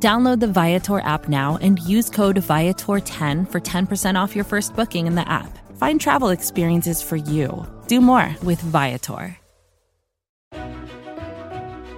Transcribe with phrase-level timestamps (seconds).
[0.00, 5.08] Download the Viator app now and use code Viator10 for 10% off your first booking
[5.08, 5.58] in the app.
[5.76, 7.66] Find travel experiences for you.
[7.88, 9.36] Do more with Viator.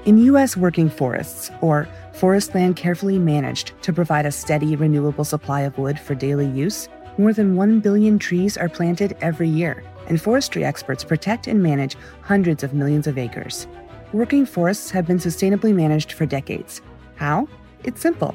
[0.07, 0.57] In U.S.
[0.57, 6.01] working forests, or forest land carefully managed to provide a steady, renewable supply of wood
[6.01, 6.89] for daily use,
[7.19, 11.99] more than 1 billion trees are planted every year, and forestry experts protect and manage
[12.23, 13.67] hundreds of millions of acres.
[14.15, 16.81] Working forests have been sustainably managed for decades.
[17.17, 17.47] How?
[17.85, 18.35] It's simple.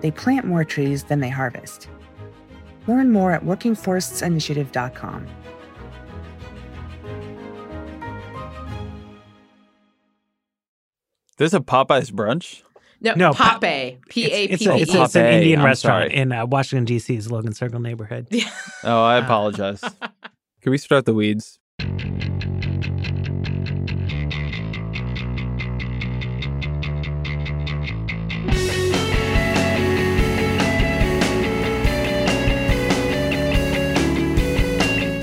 [0.00, 1.88] They plant more trees than they harvest.
[2.86, 5.26] Learn more at workingforestsinitiative.com.
[11.38, 12.62] There's a Popeyes brunch.
[13.02, 13.98] No, No, Pape.
[14.10, 14.82] P A It's, P a, E.
[14.82, 16.14] it's, a, it's an Indian I'm restaurant sorry.
[16.20, 18.26] in uh, Washington D.C.'s Logan Circle neighborhood.
[18.84, 19.80] Oh, I apologize.
[20.60, 21.58] Can we start the weeds?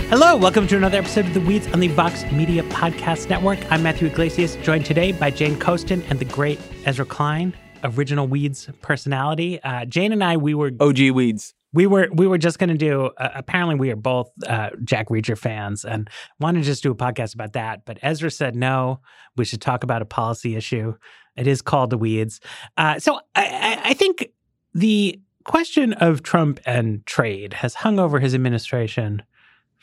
[0.10, 3.60] Hello, welcome to another episode of The Weeds on the Vox Media Podcast Network.
[3.70, 8.70] I'm Matthew Yglesias, joined today by Jane Coaston and the great Ezra Klein, original Weeds
[8.82, 9.62] personality.
[9.62, 11.54] Uh, Jane and I, we were OG weeds.
[11.74, 13.10] we were we were just going to do.
[13.18, 16.96] Uh, apparently, we are both uh, Jack Reacher fans and wanted to just do a
[16.96, 17.84] podcast about that.
[17.84, 19.02] But Ezra said no.
[19.36, 20.96] We should talk about a policy issue.
[21.36, 22.40] It is called the weeds.
[22.78, 24.30] Uh, so I, I think
[24.74, 29.22] the question of Trump and trade has hung over his administration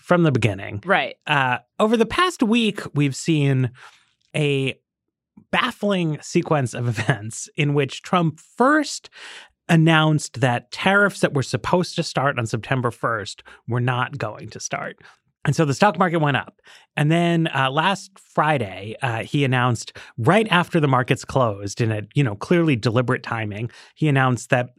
[0.05, 0.83] from the beginning.
[0.85, 1.17] Right.
[1.27, 3.71] Uh, over the past week, we've seen
[4.37, 4.79] a
[5.51, 9.09] baffling sequence of events in which Trump first
[9.69, 14.61] announced that tariffs that were supposed to start on September 1st were not going to
[14.61, 14.99] start.
[15.47, 16.61] And so the stock market went up.
[16.99, 22.03] And then uh, last Friday, uh, he announced right after the markets closed in a,
[22.15, 24.75] you know, clearly deliberate timing, he announced that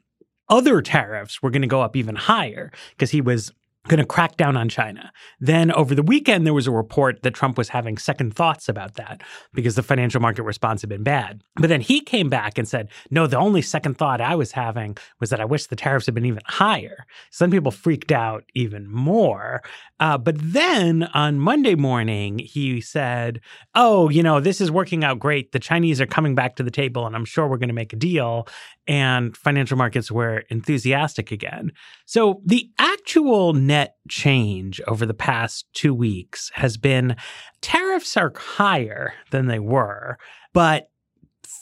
[0.49, 3.51] other tariffs were going to go up even higher because he was
[3.87, 5.11] going to crack down on China.
[5.39, 8.95] Then over the weekend, there was a report that Trump was having second thoughts about
[8.95, 9.21] that
[9.53, 11.41] because the financial market response had been bad.
[11.55, 14.97] But then he came back and said, no, the only second thought I was having
[15.19, 17.05] was that I wish the tariffs had been even higher.
[17.31, 19.61] Some people freaked out even more.
[19.99, 23.39] Uh, but then on Monday morning, he said,
[23.75, 25.51] oh, you know, this is working out great.
[25.51, 27.93] The Chinese are coming back to the table, and I'm sure we're going to make
[27.93, 28.47] a deal.
[28.87, 31.71] And financial markets were enthusiastic again.
[32.05, 37.15] So the actual net change over the past two weeks has been
[37.61, 40.17] tariffs are higher than they were,
[40.53, 40.89] but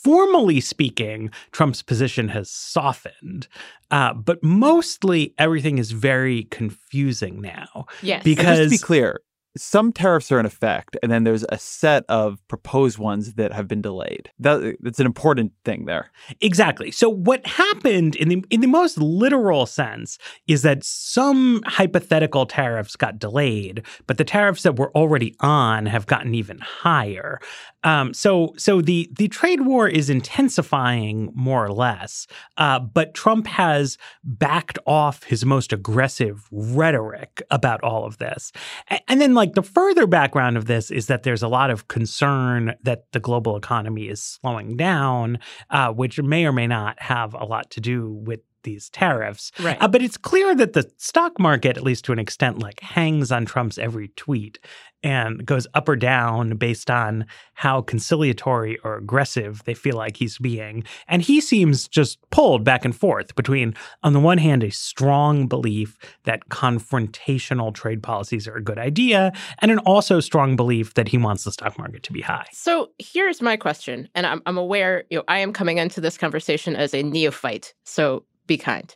[0.04, 3.48] formally speaking, Trump's position has softened.
[3.90, 7.86] Uh, but mostly everything is very confusing now.
[8.02, 8.24] Yes.
[8.24, 9.20] And just Because to be clear,
[9.56, 13.68] some tariffs are in effect, and then there's a set of proposed ones that have
[13.68, 14.30] been delayed.
[14.38, 16.10] That, that's an important thing there.
[16.40, 16.90] Exactly.
[16.90, 22.96] So what happened in the in the most literal sense is that some hypothetical tariffs
[22.96, 27.40] got delayed, but the tariffs that were already on have gotten even higher.
[27.84, 33.46] Um, so so the the trade war is intensifying more or less, uh, but Trump
[33.46, 38.52] has backed off his most aggressive rhetoric about all of this,
[38.90, 41.88] A- and then like the further background of this is that there's a lot of
[41.88, 45.38] concern that the global economy is slowing down
[45.70, 49.52] uh, which may or may not have a lot to do with these tariffs.
[49.60, 49.78] Right.
[49.80, 53.30] Uh, but it's clear that the stock market, at least to an extent, like hangs
[53.30, 54.58] on Trump's every tweet
[55.02, 60.38] and goes up or down based on how conciliatory or aggressive they feel like he's
[60.38, 60.82] being.
[61.06, 65.46] And he seems just pulled back and forth between, on the one hand, a strong
[65.46, 71.08] belief that confrontational trade policies are a good idea, and an also strong belief that
[71.08, 72.46] he wants the stock market to be high.
[72.52, 76.16] So here's my question, and I'm, I'm aware, you know, I am coming into this
[76.16, 78.94] conversation as a neophyte, so be kind.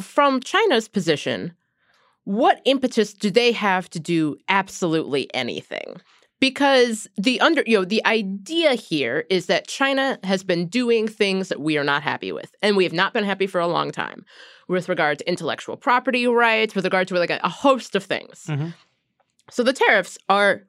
[0.00, 1.52] From China's position,
[2.24, 5.96] what impetus do they have to do absolutely anything?
[6.40, 11.48] Because the under, you know, the idea here is that China has been doing things
[11.48, 13.90] that we are not happy with, and we have not been happy for a long
[13.90, 14.24] time,
[14.68, 18.44] with regard to intellectual property rights, with regard to like a, a host of things.
[18.46, 18.72] Mhm.
[19.50, 20.62] So the tariffs are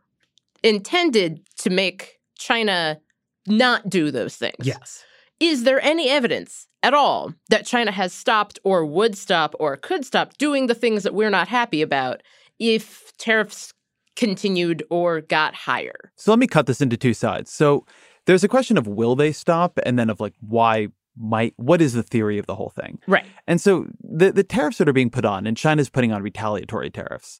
[0.63, 3.00] intended to make China
[3.45, 4.65] not do those things.
[4.65, 5.03] Yes.
[5.39, 10.05] Is there any evidence at all that China has stopped or would stop or could
[10.05, 12.21] stop doing the things that we're not happy about
[12.59, 13.73] if tariffs
[14.15, 16.11] continued or got higher.
[16.15, 17.51] So let me cut this into two sides.
[17.51, 17.85] So
[18.25, 21.93] there's a question of will they stop and then of like why might what is
[21.93, 22.99] the theory of the whole thing?
[23.07, 23.25] Right.
[23.47, 26.89] And so the the tariffs that are being put on and China's putting on retaliatory
[26.89, 27.39] tariffs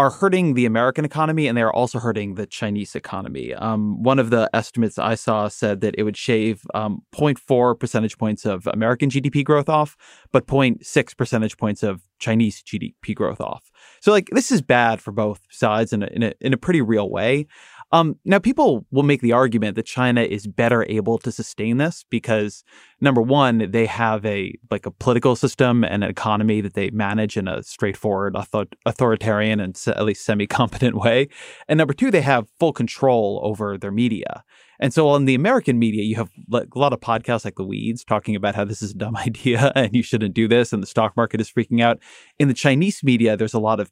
[0.00, 3.52] are hurting the American economy and they are also hurting the Chinese economy.
[3.52, 8.16] Um, one of the estimates I saw said that it would shave um, 0.4 percentage
[8.16, 9.98] points of American GDP growth off,
[10.32, 13.70] but 0.6 percentage points of Chinese GDP growth off.
[14.00, 16.80] So, like, this is bad for both sides in a, in a, in a pretty
[16.80, 17.46] real way.
[17.92, 22.04] Um, now, people will make the argument that China is better able to sustain this
[22.08, 22.62] because,
[23.00, 27.36] number one, they have a like a political system and an economy that they manage
[27.36, 31.28] in a straightforward, author- authoritarian, and se- at least semi-competent way,
[31.68, 34.44] and number two, they have full control over their media.
[34.78, 37.64] And so, on the American media, you have like a lot of podcasts like The
[37.64, 40.80] Weeds talking about how this is a dumb idea and you shouldn't do this, and
[40.80, 41.98] the stock market is freaking out.
[42.38, 43.90] In the Chinese media, there's a lot of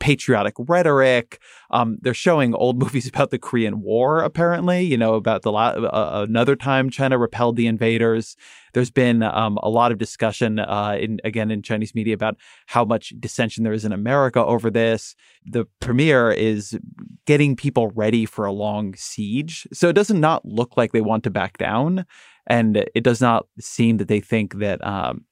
[0.00, 1.40] patriotic rhetoric.
[1.70, 6.26] Um, they're showing old movies about the Korean War, apparently, you know, about the uh,
[6.28, 8.36] another time China repelled the invaders.
[8.72, 12.36] There's been um, a lot of discussion, uh, in again in Chinese media, about
[12.66, 15.14] how much dissension there is in America over this.
[15.44, 16.78] The premier is
[17.26, 21.24] getting people ready for a long siege, so it does not look like they want
[21.24, 22.06] to back down,
[22.46, 25.24] and it does not seem that they think that um,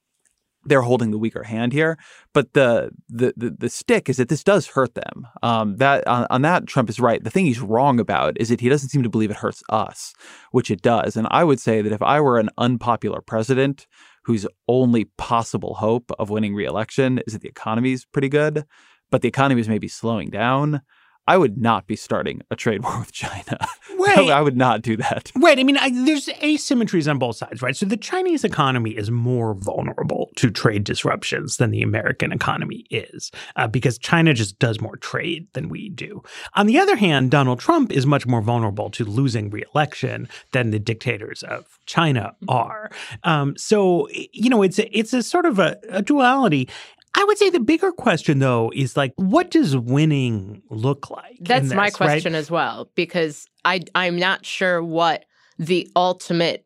[0.69, 1.99] they're holding the weaker hand here.
[2.33, 5.27] But the the the, the stick is that this does hurt them.
[5.43, 7.23] Um, that on, on, that Trump is right.
[7.23, 10.13] The thing he's wrong about is that he doesn't seem to believe it hurts us,
[10.53, 11.17] which it does.
[11.17, 13.87] And I would say that if I were an unpopular president
[14.25, 18.65] whose only possible hope of winning reelection is that the economy is pretty good,
[19.11, 20.83] but the economy is maybe slowing down.
[21.29, 23.59] I would not be starting a trade war with China.
[23.99, 24.19] Right.
[24.31, 25.31] I would not do that.
[25.37, 25.59] Right.
[25.59, 27.77] I mean, I, there's asymmetries on both sides, right?
[27.77, 33.31] So the Chinese economy is more vulnerable to trade disruptions than the American economy is
[33.57, 36.23] uh, because China just does more trade than we do.
[36.55, 40.79] On the other hand, Donald Trump is much more vulnerable to losing reelection than the
[40.79, 42.91] dictators of China are.
[43.25, 46.71] Um, so, you know, it's a, it's a sort of a, a duality.
[47.19, 51.37] I would say the bigger question, though, is like, what does winning look like?
[51.41, 52.39] That's this, my question right?
[52.39, 55.25] as well, because I I'm not sure what
[55.59, 56.65] the ultimate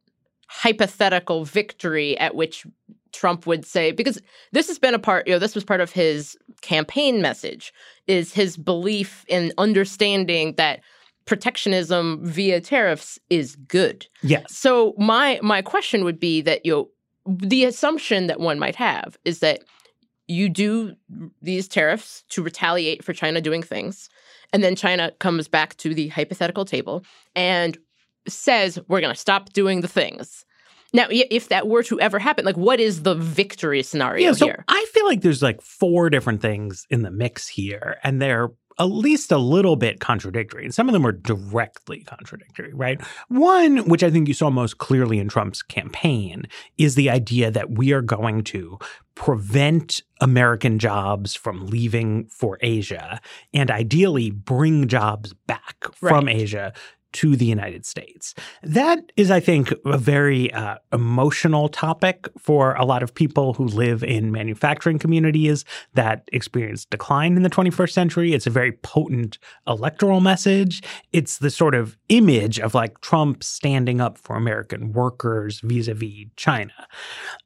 [0.49, 2.67] hypothetical victory at which
[3.13, 4.21] Trump would say, because
[4.53, 7.73] this has been a part, you know, this was part of his campaign message,
[8.07, 10.81] is his belief in understanding that
[11.25, 14.07] protectionism via tariffs is good.
[14.23, 14.55] Yes.
[14.55, 16.89] So my my question would be that you know,
[17.27, 19.63] the assumption that one might have is that
[20.29, 20.95] you do
[21.41, 24.09] these tariffs to retaliate for China doing things.
[24.53, 27.05] And then China comes back to the hypothetical table
[27.35, 27.77] and
[28.29, 30.45] says, we're going to stop doing the things.
[30.95, 34.45] Now, if that were to ever happen, like what is the victory scenario yeah, so
[34.45, 34.65] here?
[34.69, 38.85] I feel like there's like four different things in the mix here, and they're at
[38.85, 43.01] least a little bit contradictory, and some of them are directly contradictory, right?
[43.29, 46.47] One, which I think you saw most clearly in Trump's campaign,
[46.79, 48.79] is the idea that we are going to
[49.15, 53.21] prevent American jobs from leaving for Asia
[53.53, 56.73] and ideally bring jobs back from Asia
[57.13, 58.35] to the United States.
[58.63, 63.67] That is, I think, a very uh, emotional topic for a lot of people who
[63.67, 65.65] live in manufacturing communities
[65.95, 68.33] that experience decline in the 21st century.
[68.33, 70.83] It's a very potent electoral message.
[71.13, 75.95] It's the sort of image of like Trump standing up for American workers vis a
[75.95, 76.73] vis China.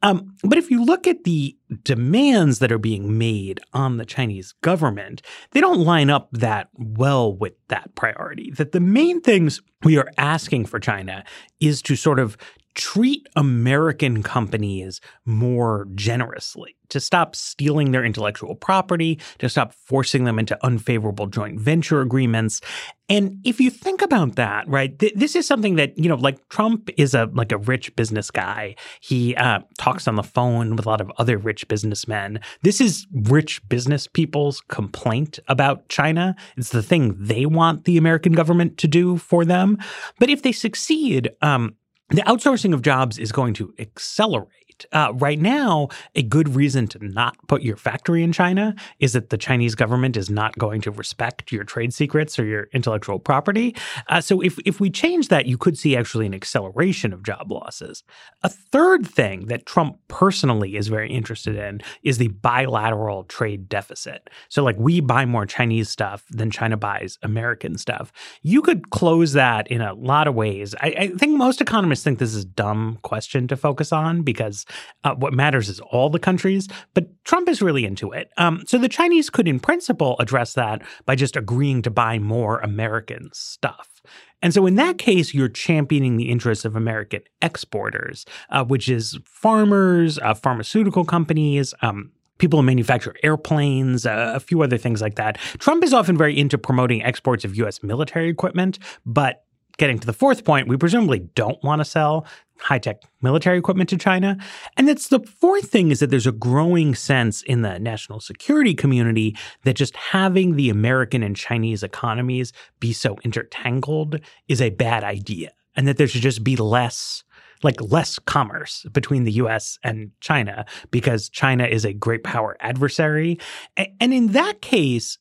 [0.03, 4.53] Um, but if you look at the demands that are being made on the Chinese
[4.63, 8.51] government, they don't line up that well with that priority.
[8.53, 11.25] That the main things we are asking for China
[11.61, 12.37] is to sort of
[12.77, 20.39] treat American companies more generously, to stop stealing their intellectual property, to stop forcing them
[20.39, 22.61] into unfavorable joint venture agreements.
[23.09, 26.49] And if you think about that, right, th- this is something that, you know, like
[26.51, 28.77] Trump is a like a rich business guy.
[29.01, 32.41] He uh, talks on the phone with a lot of other rich businessmen.
[32.63, 36.37] This is rich business people's complaint about China.
[36.59, 39.79] It's the thing they want the American government to do for them.
[40.19, 41.75] But if they succeed, um,
[42.11, 44.66] the outsourcing of jobs is going to accelerate.
[44.93, 49.31] Uh, right now, a good reason to not put your factory in China is that
[49.31, 53.75] the Chinese government is not going to respect your trade secrets or your intellectual property.
[54.09, 57.51] Uh, so, if if we change that, you could see actually an acceleration of job
[57.51, 58.03] losses.
[58.43, 64.29] A third thing that Trump personally is very interested in is the bilateral trade deficit.
[64.49, 68.13] So, like we buy more Chinese stuff than China buys American stuff.
[68.43, 70.75] You could close that in a lot of ways.
[70.81, 74.66] I, I think most economists think this is a dumb question to focus on because
[75.05, 78.31] Uh, what matters is all the countries, but Trump is really into it.
[78.37, 82.59] Um, so the Chinese could, in principle, address that by just agreeing to buy more
[82.61, 84.03] American stuff.
[84.43, 89.19] And so, in that case, you're championing the interests of American exporters, uh, which is
[89.25, 95.15] farmers, uh, pharmaceutical companies, um, people who manufacture airplanes, uh, a few other things like
[95.17, 95.39] that.
[95.59, 97.83] Trump is often very into promoting exports of U.S.
[97.83, 99.46] military equipment, but
[99.79, 102.27] getting to the fourth point, we presumably don't want to sell
[102.59, 104.37] high tech military equipment to China.
[104.77, 108.75] And that's the fourth thing is that there's a growing sense in the national security
[108.75, 115.05] community that just having the American and Chinese economies be so intertangled is a bad
[115.05, 115.53] idea.
[115.77, 117.23] And that there should just be less
[117.63, 123.39] like less commerce between the US and China because China is a great power adversary.
[123.77, 125.19] And in that case,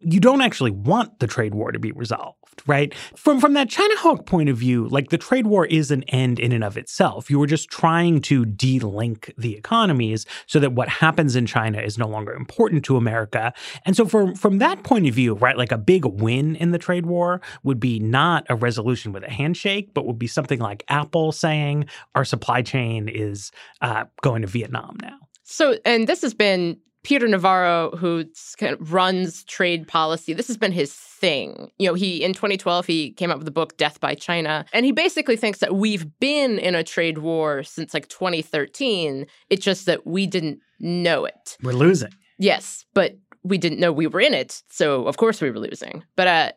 [0.00, 2.94] you don't actually want the trade war to be resolved right?
[3.16, 6.38] From from that China hawk point of view, like the trade war is an end
[6.38, 7.30] in and of itself.
[7.30, 11.98] You were just trying to de-link the economies so that what happens in China is
[11.98, 13.52] no longer important to America.
[13.84, 16.78] And so from from that point of view, right, like a big win in the
[16.78, 20.84] trade war would be not a resolution with a handshake, but would be something like
[20.88, 23.50] Apple saying our supply chain is
[23.80, 25.18] uh, going to Vietnam now.
[25.44, 28.24] So, and this has been Peter Navarro, who
[28.58, 31.70] kind of runs trade policy, this has been his thing.
[31.78, 34.84] You know, he in 2012 he came up with the book Death by China, and
[34.84, 39.26] he basically thinks that we've been in a trade war since like 2013.
[39.50, 41.56] It's just that we didn't know it.
[41.62, 42.14] We're losing.
[42.38, 46.04] Yes, but we didn't know we were in it, so of course we were losing.
[46.16, 46.52] But uh,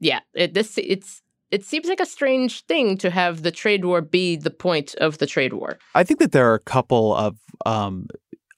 [0.00, 4.00] yeah, it, this it's it seems like a strange thing to have the trade war
[4.00, 5.78] be the point of the trade war.
[5.94, 8.08] I think that there are a couple of um,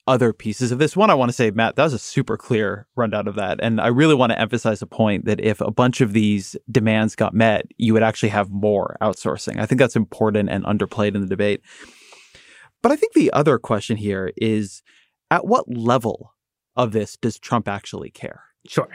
[0.07, 0.95] other pieces of this.
[0.95, 3.59] One, I want to say, Matt, that was a super clear rundown of that.
[3.61, 7.15] And I really want to emphasize the point that if a bunch of these demands
[7.15, 9.59] got met, you would actually have more outsourcing.
[9.59, 11.61] I think that's important and underplayed in the debate.
[12.83, 14.83] But I think the other question here is
[15.31, 16.33] at what level
[16.75, 18.43] of this does Trump actually care?
[18.67, 18.89] Sure.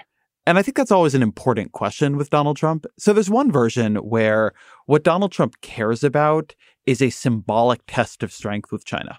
[0.46, 2.86] And I think that's always an important question with Donald Trump.
[2.98, 4.52] So there's one version where
[4.86, 6.54] what Donald Trump cares about
[6.86, 9.18] is a symbolic test of strength with China.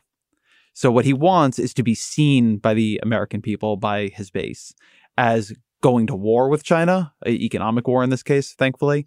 [0.73, 4.73] So what he wants is to be seen by the American people, by his base,
[5.17, 9.05] as going to war with China, economic war in this case, thankfully,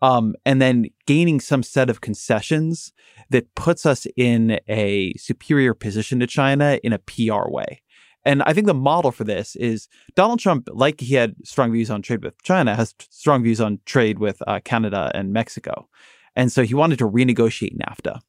[0.00, 2.92] um, and then gaining some set of concessions
[3.30, 7.82] that puts us in a superior position to China in a PR way.
[8.24, 11.90] And I think the model for this is Donald Trump, like he had strong views
[11.90, 15.88] on trade with China, has strong views on trade with uh, Canada and Mexico.
[16.36, 18.20] And so he wanted to renegotiate NAFTA.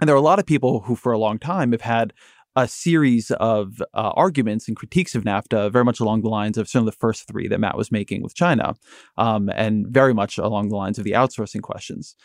[0.00, 2.12] And there are a lot of people who, for a long time, have had
[2.54, 6.68] a series of uh, arguments and critiques of NAFTA, very much along the lines of
[6.68, 8.74] some of the first three that Matt was making with China,
[9.18, 12.16] um, and very much along the lines of the outsourcing questions.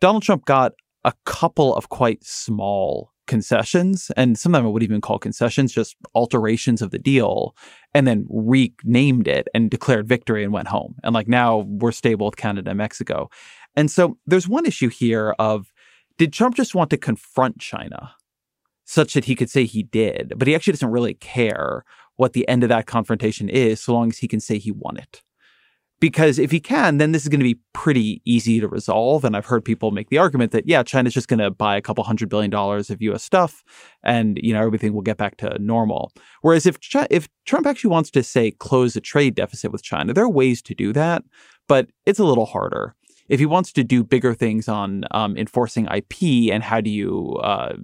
[0.00, 0.72] Donald Trump got
[1.04, 5.72] a couple of quite small concessions, and some of them I would even call concessions,
[5.72, 7.54] just alterations of the deal,
[7.94, 10.96] and then renamed it and declared victory and went home.
[11.02, 13.30] And like now we're stable with Canada and Mexico.
[13.74, 15.72] And so there's one issue here of
[16.18, 18.14] did Trump just want to confront China
[18.84, 21.84] such that he could say he did, but he actually doesn't really care
[22.16, 24.96] what the end of that confrontation is so long as he can say he won
[24.96, 25.22] it?
[26.00, 29.24] Because if he can, then this is going to be pretty easy to resolve.
[29.24, 31.80] And I've heard people make the argument that, yeah, China's just going to buy a
[31.80, 33.64] couple hundred billion dollars of US stuff
[34.04, 36.12] and, you know, everything will get back to normal.
[36.42, 40.12] Whereas if, Ch- if Trump actually wants to say close a trade deficit with China,
[40.14, 41.24] there are ways to do that,
[41.66, 42.94] but it's a little harder
[43.28, 47.38] if he wants to do bigger things on um, enforcing IP and how do you
[47.42, 47.74] uh,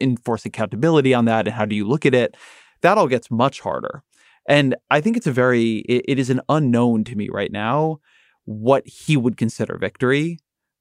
[0.00, 2.36] enforce accountability on that and how do you look at it,
[2.82, 4.02] that all gets much harder.
[4.48, 8.00] And I think it's a very, it, it is an unknown to me right now
[8.44, 10.38] what he would consider victory.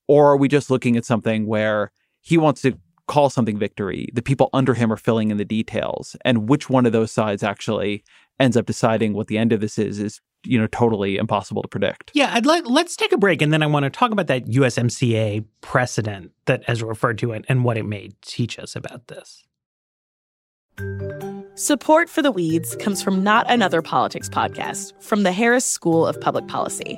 [0.08, 4.10] Or are we just looking at something where he wants to call something victory?
[4.14, 6.18] The people under him are filling in the details.
[6.26, 8.04] And which one of those sides actually
[8.38, 11.68] ends up deciding what the end of this is, is you know totally impossible to
[11.68, 12.12] predict.
[12.14, 14.46] Yeah, I'd like let's take a break and then I want to talk about that
[14.46, 19.44] USMCA precedent that Ezra referred to and, and what it may teach us about this.
[21.56, 26.20] Support for the weeds comes from Not Another Politics podcast from the Harris School of
[26.20, 26.98] Public Policy.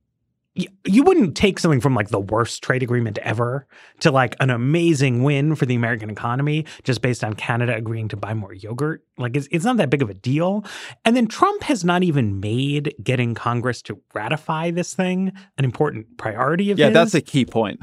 [0.54, 3.66] you wouldn't take something from like the worst trade agreement ever
[4.00, 8.16] to like an amazing win for the American economy just based on Canada agreeing to
[8.16, 9.02] buy more yogurt.
[9.16, 10.64] Like it's, it's not that big of a deal.
[11.06, 16.18] And then Trump has not even made getting Congress to ratify this thing an important
[16.18, 16.94] priority of yeah, his.
[16.94, 17.80] Yeah, that's a key point.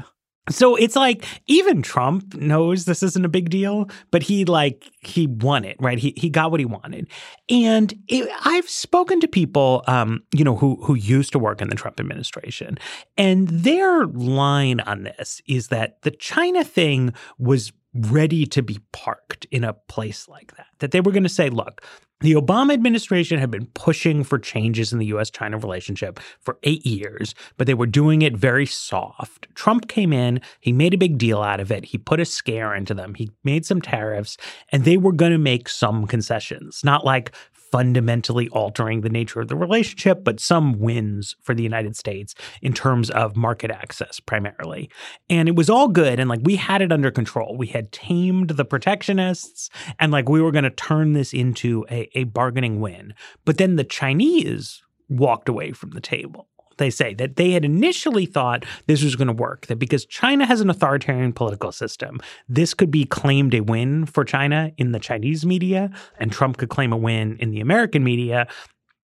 [0.50, 5.26] So it's like even Trump knows this isn't a big deal, but he like he
[5.26, 5.98] won it, right?
[5.98, 7.08] He he got what he wanted.
[7.48, 11.68] And it, I've spoken to people um, you know, who who used to work in
[11.68, 12.78] the Trump administration,
[13.16, 19.46] and their line on this is that the China thing was ready to be parked
[19.46, 20.66] in a place like that.
[20.78, 21.84] That they were going to say, look,
[22.20, 26.84] the Obama administration had been pushing for changes in the US China relationship for eight
[26.84, 29.46] years, but they were doing it very soft.
[29.54, 32.74] Trump came in, he made a big deal out of it, he put a scare
[32.74, 34.36] into them, he made some tariffs,
[34.70, 36.82] and they were going to make some concessions.
[36.84, 37.32] Not like
[37.70, 42.72] fundamentally altering the nature of the relationship, but some wins for the United States in
[42.72, 44.90] terms of market access primarily.
[45.28, 46.18] And it was all good.
[46.18, 47.56] And like we had it under control.
[47.56, 52.10] We had tamed the protectionists and like we were going to turn this into a,
[52.14, 53.14] a bargaining win.
[53.44, 56.48] But then the Chinese walked away from the table
[56.80, 60.44] they say that they had initially thought this was going to work, that because China
[60.44, 64.98] has an authoritarian political system, this could be claimed a win for China in the
[64.98, 68.48] Chinese media, and Trump could claim a win in the American media.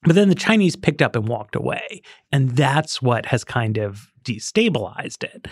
[0.02, 2.02] But then the Chinese picked up and walked away.
[2.30, 5.46] And that's what has kind of destabilized it.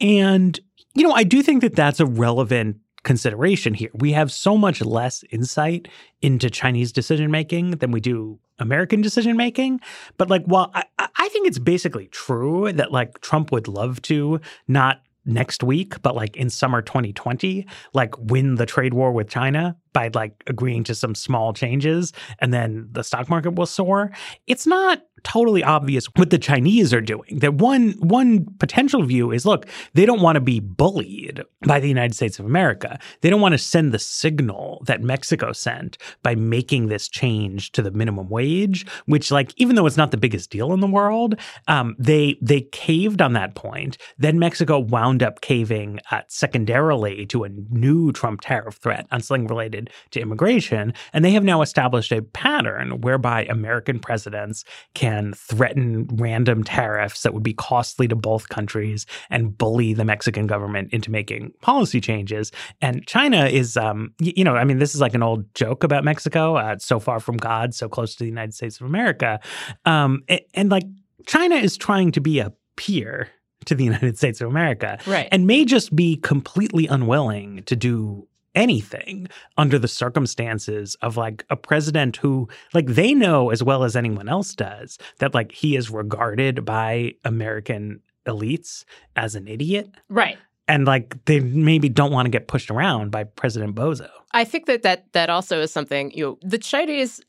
[0.00, 0.58] And,
[0.94, 3.90] you know, I do think that that's a relevant consideration here.
[3.94, 5.88] We have so much less insight
[6.20, 9.80] into Chinese decision making than we do American decision making.
[10.16, 14.40] But like, while I, I think it's basically true that like Trump would love to
[14.66, 19.76] not next week, but like in summer 2020, like win the trade war with China
[19.98, 24.12] by like agreeing to some small changes and then the stock market will soar.
[24.46, 27.38] It's not totally obvious what the Chinese are doing.
[27.40, 31.88] That one one potential view is look, they don't want to be bullied by the
[31.88, 32.98] United States of America.
[33.20, 37.82] They don't want to send the signal that Mexico sent by making this change to
[37.82, 41.34] the minimum wage, which like even though it's not the biggest deal in the world,
[41.66, 43.98] um, they they caved on that point.
[44.18, 49.46] Then Mexico wound up caving uh, secondarily to a new Trump tariff threat on something
[49.46, 50.92] related to immigration.
[51.12, 57.34] And they have now established a pattern whereby American presidents can threaten random tariffs that
[57.34, 62.52] would be costly to both countries and bully the Mexican government into making policy changes.
[62.80, 66.04] And China is, um, you know, I mean, this is like an old joke about
[66.04, 69.40] Mexico, uh, so far from God, so close to the United States of America.
[69.84, 70.84] Um, and, and like
[71.26, 73.28] China is trying to be a peer
[73.66, 74.98] to the United States of America.
[75.06, 75.28] Right.
[75.30, 81.56] And may just be completely unwilling to do anything under the circumstances of like a
[81.56, 85.90] president who like they know as well as anyone else does that like he is
[85.90, 88.84] regarded by American elites
[89.16, 89.90] as an idiot.
[90.08, 90.38] Right.
[90.66, 94.10] And like they maybe don't want to get pushed around by President Bozo.
[94.32, 97.20] I think that that, that also is something, you know, the Chinese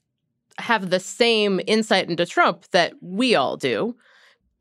[0.57, 3.95] have the same insight into Trump that we all do.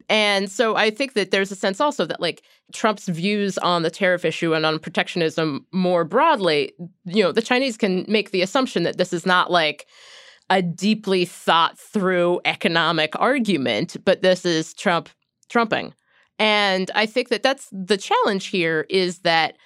[0.08, 2.42] And so I think that there's a sense also that like
[2.72, 6.72] Trump's views on the tariff issue and on protectionism more broadly,
[7.04, 9.86] you know, the Chinese can make the assumption that this is not like
[10.50, 15.10] a deeply thought through economic argument, but this is Trump
[15.48, 15.92] trumping.
[16.38, 19.56] And I think that that's the challenge here is that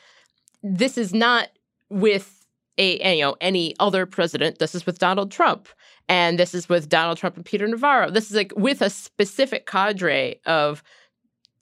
[0.63, 1.49] this is not
[1.89, 2.45] with
[2.79, 4.59] a, you know any other president.
[4.59, 5.69] This is with Donald Trump,
[6.09, 8.11] and this is with Donald Trump and Peter Navarro.
[8.11, 10.83] This is like with a specific cadre of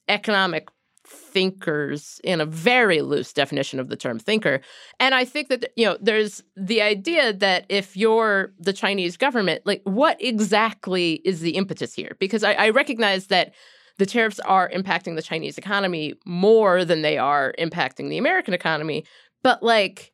[0.09, 0.68] economic
[1.07, 4.61] thinkers in a very loose definition of the term thinker.
[5.00, 9.62] And I think that, you know, there's the idea that if you're the Chinese government,
[9.64, 12.16] like what exactly is the impetus here?
[12.20, 13.55] Because I, I recognize that
[13.98, 19.05] the tariffs are impacting the Chinese economy more than they are impacting the American economy.
[19.42, 20.12] But like,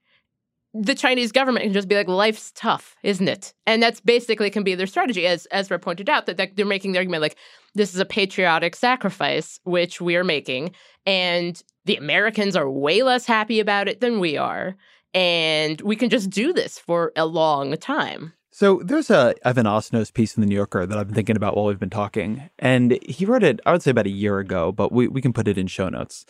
[0.81, 3.55] the Chinese government can just be like, life's tough, isn't it?
[3.67, 6.99] And that's basically can be their strategy, as Ezra pointed out, that they're making the
[6.99, 7.37] argument like
[7.75, 10.73] this is a patriotic sacrifice, which we are making,
[11.05, 14.77] and the Americans are way less happy about it than we are,
[15.15, 18.33] and we can just do this for a long time.
[18.51, 21.57] So there's a Evan Osnos piece in the New Yorker that I've been thinking about
[21.57, 24.73] while we've been talking, and he wrote it, I would say about a year ago,
[24.73, 26.25] but we, we can put it in show notes.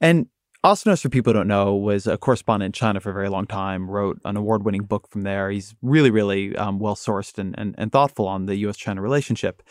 [0.00, 0.28] And
[0.64, 3.46] Osnos, for people who don't know, was a correspondent in China for a very long
[3.46, 5.50] time, wrote an award winning book from there.
[5.50, 9.62] He's really, really um, well sourced and, and, and thoughtful on the US China relationship.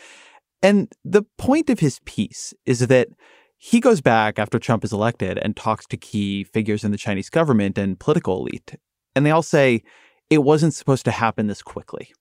[0.62, 3.08] And the point of his piece is that
[3.56, 7.30] he goes back after Trump is elected and talks to key figures in the Chinese
[7.30, 8.74] government and political elite.
[9.16, 9.82] And they all say
[10.28, 12.12] it wasn't supposed to happen this quickly.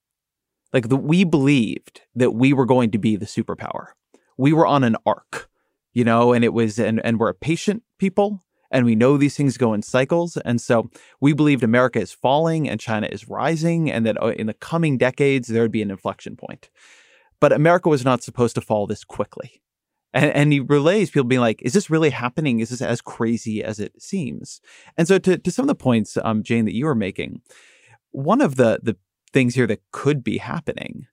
[0.72, 3.88] Like the, we believed that we were going to be the superpower.
[4.38, 5.50] We were on an arc,
[5.92, 9.36] you know, and it was, and, and we're a patient people and we know these
[9.36, 10.38] things go in cycles.
[10.38, 14.48] And so we believed America is falling and China is rising, and that uh, in
[14.48, 16.70] the coming decades, there would be an inflection point.
[17.40, 19.62] But America was not supposed to fall this quickly.
[20.14, 22.60] And, and he relays people being like, is this really happening?
[22.60, 24.62] Is this as crazy as it seems?
[24.98, 27.42] And so to, to some of the points, um, Jane, that you were making,
[28.12, 28.98] one of the, the
[29.32, 31.08] things here that could be happening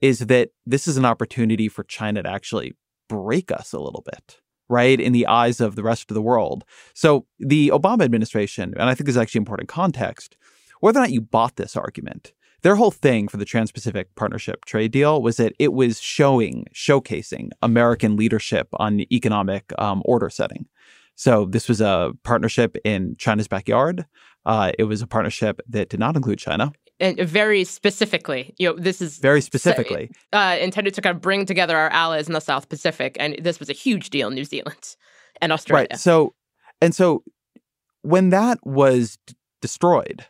[0.00, 2.76] is that this is an opportunity for China to actually
[3.08, 6.64] break us a little bit right, in the eyes of the rest of the world.
[6.94, 10.36] So the Obama administration, and I think this is actually important context,
[10.80, 14.64] whether or not you bought this argument, their whole thing for the Trans Pacific Partnership
[14.64, 20.66] trade deal was that it was showing, showcasing American leadership on economic um, order setting.
[21.14, 24.06] So this was a partnership in China's backyard.
[24.46, 29.00] Uh, it was a partnership that did not include China very specifically, you know, this
[29.00, 32.68] is very specifically uh, intended to kind of bring together our allies in the South
[32.68, 34.96] Pacific, and this was a huge deal in New Zealand
[35.40, 35.88] and Australia.
[35.90, 35.98] Right.
[35.98, 36.34] So,
[36.80, 37.22] and so
[38.02, 40.26] when that was d- destroyed,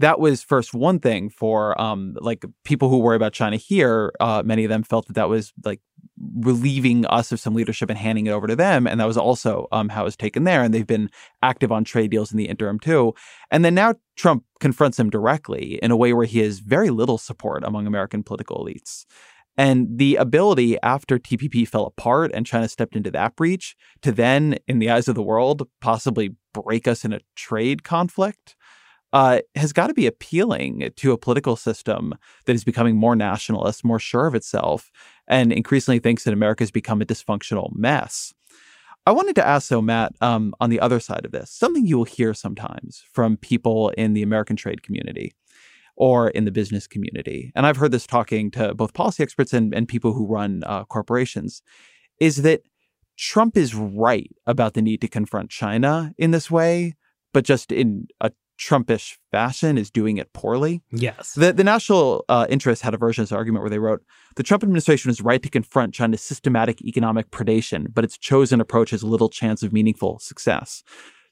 [0.00, 4.12] that was first one thing for um like people who worry about China here.
[4.18, 5.80] Uh, many of them felt that that was like
[6.40, 8.86] relieving us of some leadership and handing it over to them.
[8.86, 10.62] And that was also um, how it was taken there.
[10.62, 11.10] And they've been
[11.42, 13.14] active on trade deals in the interim too.
[13.50, 17.18] And then now Trump confronts him directly in a way where he has very little
[17.18, 19.06] support among American political elites.
[19.56, 24.56] And the ability after TPP fell apart and China stepped into that breach to then,
[24.68, 28.56] in the eyes of the world, possibly break us in a trade conflict
[29.12, 32.14] uh, has got to be appealing to a political system
[32.46, 34.90] that is becoming more nationalist, more sure of itself,
[35.26, 38.32] and increasingly thinks that America has become a dysfunctional mess.
[39.06, 41.96] I wanted to ask, though, Matt, um, on the other side of this, something you
[41.96, 45.32] will hear sometimes from people in the American trade community
[45.96, 49.74] or in the business community, and I've heard this talking to both policy experts and,
[49.74, 51.62] and people who run uh, corporations,
[52.20, 52.62] is that
[53.18, 56.94] Trump is right about the need to confront China in this way,
[57.34, 60.82] but just in a Trumpish fashion is doing it poorly.
[60.90, 61.32] Yes.
[61.32, 64.02] The, the national uh, interest had a version of this argument where they wrote
[64.36, 68.90] the Trump administration is right to confront China's systematic economic predation, but its chosen approach
[68.90, 70.82] has little chance of meaningful success.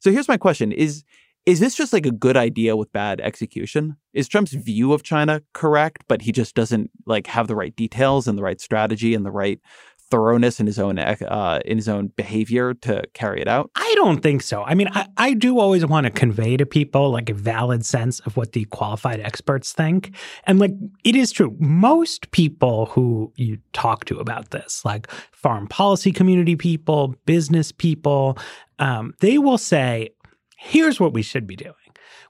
[0.01, 1.05] So here's my question is
[1.45, 3.97] is this just like a good idea with bad execution?
[4.12, 8.29] Is Trump's view of China correct, but he just doesn't like have the right details
[8.29, 9.59] and the right strategy and the right
[10.11, 13.71] thoroughness in his own uh, in his own behavior to carry it out?
[13.75, 14.62] I don't think so.
[14.62, 18.21] I mean, I, I do always want to convey to people like a valid sense
[18.21, 20.73] of what the qualified experts think, and like
[21.05, 21.57] it is true.
[21.59, 28.38] Most people who you talk to about this, like foreign policy community people, business people,
[28.79, 30.11] um, they will say,
[30.57, 31.75] "Here's what we should be doing."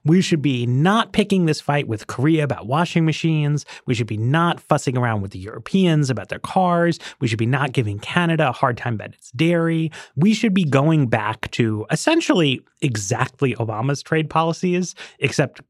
[0.05, 3.65] We should be not picking this fight with Korea about washing machines.
[3.85, 6.99] We should be not fussing around with the Europeans about their cars.
[7.19, 9.91] We should be not giving Canada a hard time about its dairy.
[10.15, 15.61] We should be going back to essentially exactly Obama's trade policies, except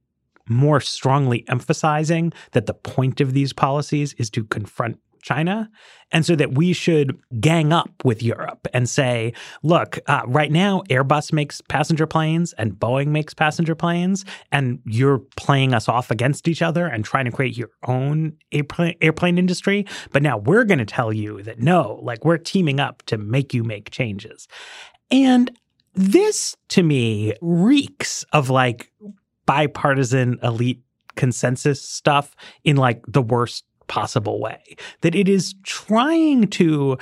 [0.47, 5.69] more strongly emphasizing that the point of these policies is to confront China.
[6.11, 10.81] And so that we should gang up with Europe and say, look, uh, right now,
[10.89, 16.47] Airbus makes passenger planes and Boeing makes passenger planes, and you're playing us off against
[16.47, 19.85] each other and trying to create your own airplane, airplane industry.
[20.11, 23.53] But now we're going to tell you that no, like we're teaming up to make
[23.53, 24.47] you make changes.
[25.11, 25.51] And
[25.93, 28.91] this to me reeks of like
[29.45, 30.81] bipartisan elite
[31.15, 34.77] consensus stuff in like the worst possible way.
[35.01, 36.97] That it is trying to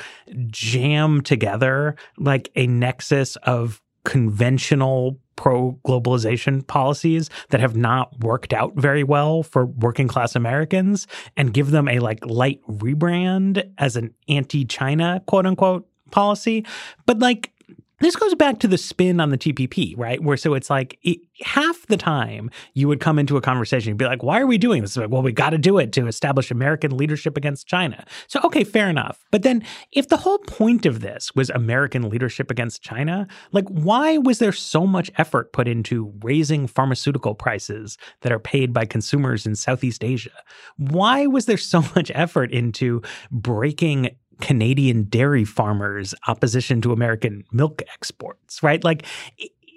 [0.47, 8.73] jam together like a nexus of conventional pro globalization policies that have not worked out
[8.75, 14.13] very well for working class Americans and give them a like light rebrand as an
[14.27, 16.65] anti China quote unquote policy.
[17.05, 17.51] But like
[17.99, 20.21] this goes back to the spin on the TPP, right?
[20.21, 23.99] Where so it's like it, half the time you would come into a conversation and
[23.99, 24.97] be like, why are we doing this?
[24.97, 28.05] Like, well, we got to do it to establish American leadership against China.
[28.27, 29.25] So, okay, fair enough.
[29.31, 34.17] But then if the whole point of this was American leadership against China, like, why
[34.17, 39.45] was there so much effort put into raising pharmaceutical prices that are paid by consumers
[39.45, 40.31] in Southeast Asia?
[40.77, 47.81] Why was there so much effort into breaking Canadian dairy farmers' opposition to American milk
[47.93, 48.83] exports, right?
[48.83, 49.05] Like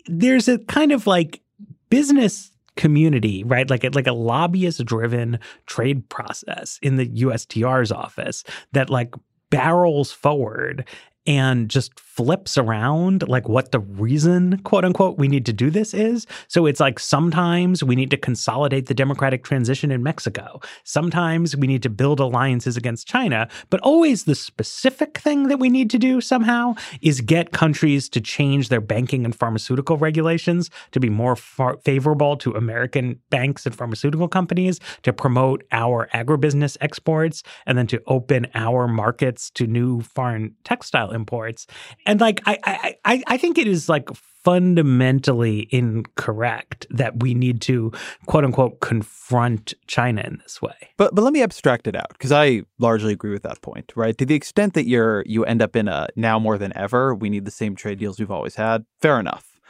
[0.06, 1.40] there's a kind of like
[1.88, 3.68] business community, right?
[3.68, 9.14] Like a, like a lobbyist driven trade process in the USTR's office that like
[9.50, 10.86] barrels forward
[11.26, 15.94] and just flips around like what the reason, quote unquote, we need to do this
[15.94, 16.26] is.
[16.48, 20.60] So it's like sometimes we need to consolidate the democratic transition in Mexico.
[20.84, 23.48] Sometimes we need to build alliances against China.
[23.70, 28.20] But always the specific thing that we need to do somehow is get countries to
[28.20, 33.74] change their banking and pharmaceutical regulations to be more far- favorable to American banks and
[33.74, 40.02] pharmaceutical companies, to promote our agribusiness exports, and then to open our markets to new
[40.02, 41.66] foreign textile imports.
[42.10, 44.10] And like I I I think it is like
[44.44, 47.92] fundamentally incorrect that we need to
[48.26, 50.74] quote unquote confront China in this way.
[50.96, 54.16] But but let me abstract it out because I largely agree with that point, right?
[54.18, 57.30] To the extent that you're you end up in a now more than ever, we
[57.30, 58.84] need the same trade deals we've always had.
[59.00, 59.60] Fair enough.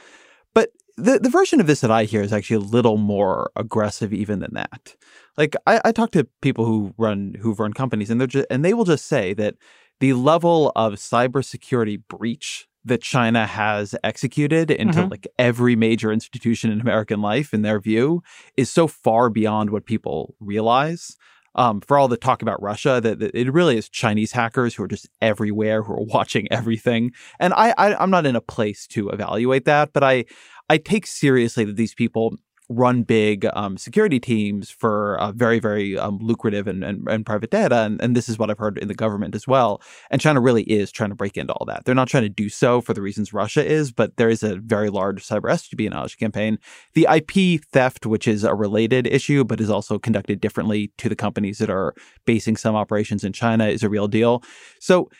[0.55, 4.12] But the, the version of this that I hear is actually a little more aggressive
[4.12, 4.96] even than that.
[5.37, 8.64] Like I, I talk to people who run who've run companies and they're just, and
[8.64, 9.57] they will just say that
[10.00, 15.10] the level of cybersecurity breach that China has executed into mm-hmm.
[15.10, 18.22] like every major institution in American life, in their view,
[18.56, 21.16] is so far beyond what people realize.
[21.56, 24.84] Um, for all the talk about Russia, that, that, it really is Chinese hackers who
[24.84, 27.10] are just everywhere, who are watching everything.
[27.40, 30.26] And I, I, I'm not in a place to evaluate that, but I,
[30.68, 32.36] I take seriously that these people
[32.70, 37.50] run big um, security teams for uh, very, very um, lucrative and, and, and, private
[37.50, 37.80] data.
[37.80, 39.83] And, and, this is what I've heard in the government as well.
[40.09, 41.85] And China really is trying to break into all that.
[41.85, 44.56] They're not trying to do so for the reasons Russia is, but there is a
[44.56, 46.59] very large cyber espionage campaign.
[46.94, 51.16] The IP theft, which is a related issue, but is also conducted differently to the
[51.16, 51.92] companies that are
[52.24, 54.44] basing some operations in China, is a real deal.
[54.78, 55.11] So,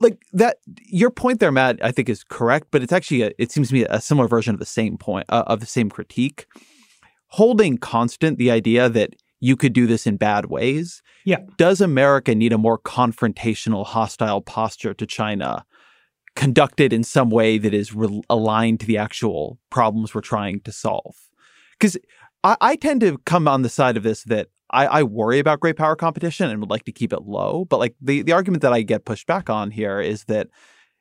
[0.00, 3.50] like that your point there matt i think is correct but it's actually a, it
[3.50, 6.46] seems to me a similar version of the same point uh, of the same critique
[7.28, 11.02] holding constant the idea that you could do this in bad ways.
[11.24, 11.38] Yeah.
[11.56, 15.64] Does America need a more confrontational, hostile posture to China
[16.34, 20.72] conducted in some way that is re- aligned to the actual problems we're trying to
[20.72, 21.14] solve?
[21.78, 21.96] Because
[22.42, 25.60] I-, I, tend to come on the side of this that I-, I worry about
[25.60, 27.64] great power competition and would like to keep it low.
[27.64, 30.48] But like the, the argument that I get pushed back on here is that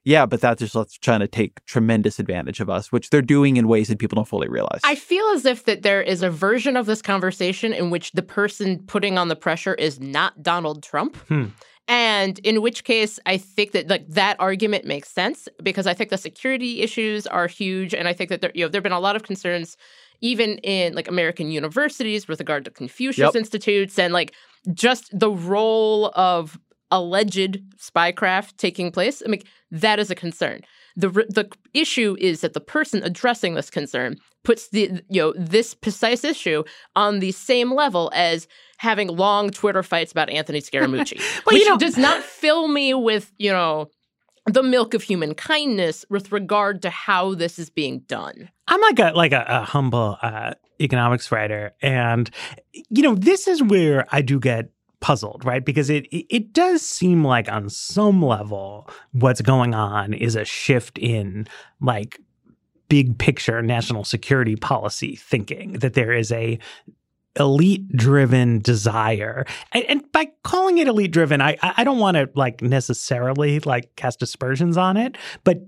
[0.08, 3.68] yeah, but that just lets China take tremendous advantage of us, which they're doing in
[3.68, 4.80] ways that people don't fully realize.
[4.86, 8.22] I feel as if that there is a version of this conversation in which the
[8.22, 11.18] person putting on the pressure is not Donald Trump.
[11.28, 11.48] Hmm.
[11.90, 16.10] And in which case, I think that like that argument makes sense because I think
[16.10, 19.02] the security issues are huge, and I think that there, you know there've been a
[19.02, 19.76] lot of concerns,
[20.22, 23.36] even in like American universities with regard to Confucius yep.
[23.36, 24.34] institutes and like
[24.74, 26.58] just the role of
[26.92, 29.22] alleged spycraft taking place.
[29.26, 30.62] I mean, that is a concern.
[30.96, 35.74] The the issue is that the person addressing this concern puts the you know this
[35.74, 36.64] precise issue
[36.96, 38.48] on the same level as
[38.78, 42.94] having long Twitter fights about Anthony Scaramucci, well, which you know, does not fill me
[42.94, 43.90] with you know
[44.48, 48.50] the milk of human kindness with regard to how this is being done.
[48.68, 52.30] I'm like a like a, a humble uh, economics writer, and
[52.90, 55.64] you know this is where I do get puzzled, right?
[55.64, 60.98] Because it it does seem like on some level what's going on is a shift
[60.98, 61.48] in
[61.82, 62.20] like
[62.90, 66.58] big picture national security policy thinking that there is a
[67.40, 72.28] elite driven desire and, and, by calling it elite driven i i don't want to
[72.34, 75.62] like necessarily like cast aspersions on it but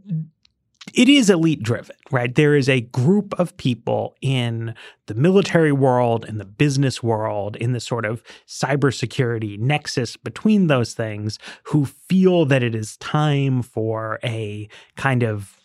[0.94, 2.34] it is elite driven, right?
[2.34, 4.74] There is a group of people in
[5.08, 10.94] the military world, in the business world, in the sort of cybersecurity nexus between those
[10.94, 15.58] things who feel that it is time for a kind of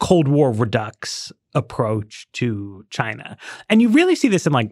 [0.00, 3.36] Cold War redux approach to China.
[3.68, 4.70] And you really see this in like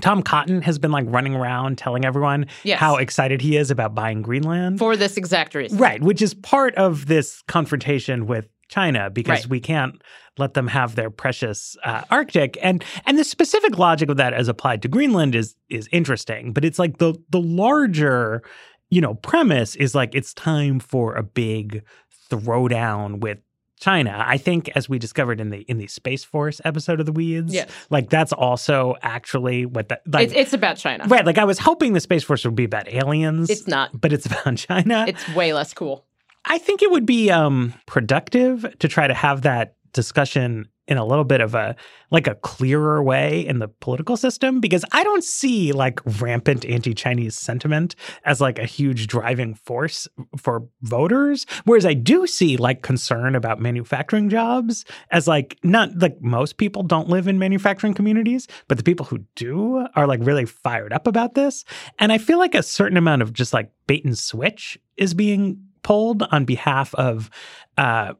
[0.00, 2.78] Tom Cotton has been like running around telling everyone yes.
[2.78, 4.78] how excited he is about buying Greenland.
[4.78, 5.78] For this exact reason.
[5.78, 9.50] Right, which is part of this confrontation with China because right.
[9.50, 10.00] we can't
[10.38, 12.58] let them have their precious uh, Arctic.
[12.62, 16.64] And and the specific logic of that as applied to Greenland is is interesting, but
[16.64, 18.42] it's like the the larger,
[18.90, 21.82] you know, premise is like it's time for a big
[22.30, 23.38] throwdown with
[23.78, 24.24] China.
[24.26, 27.52] I think as we discovered in the in the Space Force episode of the Weeds,
[27.52, 27.70] yes.
[27.90, 31.06] like that's also actually what that like it's, it's about China.
[31.06, 31.26] Right.
[31.26, 33.50] Like I was hoping the Space Force would be about aliens.
[33.50, 33.98] It's not.
[33.98, 35.04] But it's about China.
[35.06, 36.05] It's way less cool.
[36.46, 41.04] I think it would be um, productive to try to have that discussion in a
[41.04, 41.74] little bit of a
[42.10, 47.36] like a clearer way in the political system because I don't see like rampant anti-Chinese
[47.36, 50.06] sentiment as like a huge driving force
[50.36, 56.20] for voters whereas I do see like concern about manufacturing jobs as like not like
[56.20, 60.44] most people don't live in manufacturing communities but the people who do are like really
[60.44, 61.64] fired up about this.
[61.98, 65.65] And I feel like a certain amount of just like bait and switch is being
[65.86, 67.30] pulled on behalf of
[67.78, 68.12] uh,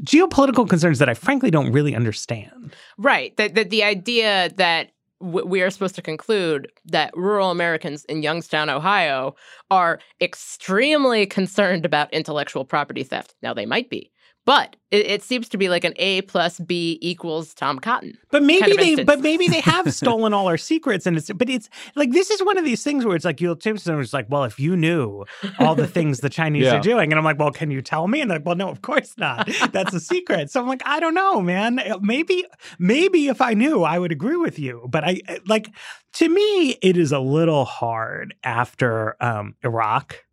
[0.00, 2.74] geopolitical concerns that I frankly don't really understand.
[2.98, 3.36] Right.
[3.36, 4.90] That the, idea that
[5.20, 9.36] w- we are supposed to conclude that rural Americans in Youngstown, Ohio,
[9.70, 13.36] are extremely concerned about intellectual property theft.
[13.42, 14.10] Now, they might be.
[14.44, 18.18] But it, it, seems to be like an A plus B equals Tom Cotton.
[18.32, 19.06] But maybe kind of they, instance.
[19.06, 21.30] but maybe they have stolen all our secrets, and it's.
[21.32, 24.12] But it's like this is one of these things where it's like you'll Jameson was
[24.12, 25.24] like, well, if you knew
[25.60, 26.78] all the things the Chinese Yeah.
[26.78, 28.20] are doing, and I'm like, well, can you tell me?
[28.20, 29.48] And they're like, well, no, of course not.
[29.70, 30.50] That's a secret.
[30.50, 31.80] So I'm like, I don't know, man.
[32.00, 32.44] Maybe,
[32.80, 34.86] maybe if I knew, I would agree with you.
[34.90, 35.68] But I like
[36.14, 40.24] to me, it is a little hard after um, Iraq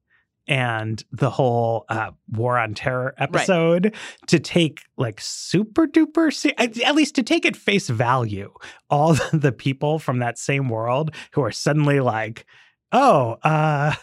[0.49, 3.95] and the whole uh, war on terror episode
[4.27, 8.51] to take like super duper se- at least to take at face value
[8.89, 12.45] all the people from that same world who are suddenly like
[12.91, 13.93] oh uh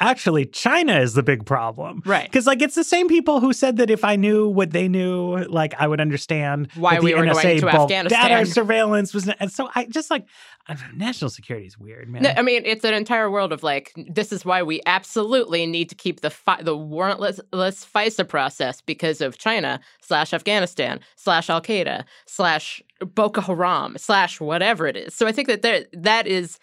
[0.00, 2.02] actually China is the big problem.
[2.04, 2.24] Right.
[2.24, 5.44] Because like it's the same people who said that if I knew what they knew,
[5.44, 8.30] like I would understand Why the we were going NSA to bulk Afghanistan.
[8.30, 10.26] Data surveillance was, and so I just like
[10.70, 12.22] I know, national security is weird, man.
[12.22, 15.88] No, I mean, it's an entire world of like, this is why we absolutely need
[15.88, 21.50] to keep the fi- the warrantless less FISA process because of China slash Afghanistan slash
[21.50, 25.14] Al Qaeda slash Boko Haram slash whatever it is.
[25.14, 26.58] So I think that there that is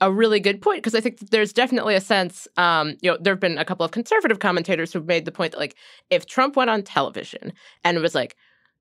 [0.00, 3.34] a really good point because I think there's definitely a sense, um, you know, there
[3.34, 5.76] have been a couple of conservative commentators who've made the point that like,
[6.08, 7.52] if Trump went on television
[7.84, 8.36] and was like,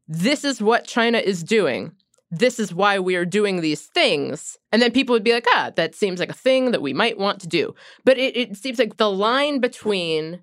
[0.08, 1.92] this is what China is doing
[2.32, 4.58] this is why we are doing these things.
[4.72, 7.18] And then people would be like, ah, that seems like a thing that we might
[7.18, 7.74] want to do.
[8.06, 10.42] But it, it seems like the line between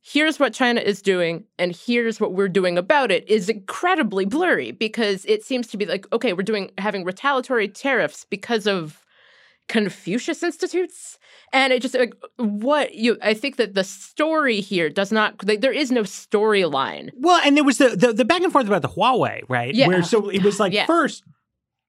[0.00, 4.70] here's what China is doing and here's what we're doing about it is incredibly blurry
[4.70, 9.03] because it seems to be like, okay, we're doing having retaliatory tariffs because of
[9.68, 11.18] Confucius Institutes.
[11.52, 15.60] And it just like what you I think that the story here does not like,
[15.60, 17.10] there is no storyline.
[17.16, 19.74] Well, and there was the, the the back and forth about the Huawei, right?
[19.74, 19.88] Yeah.
[19.88, 20.86] Where so it was like Yeah.
[20.86, 21.24] first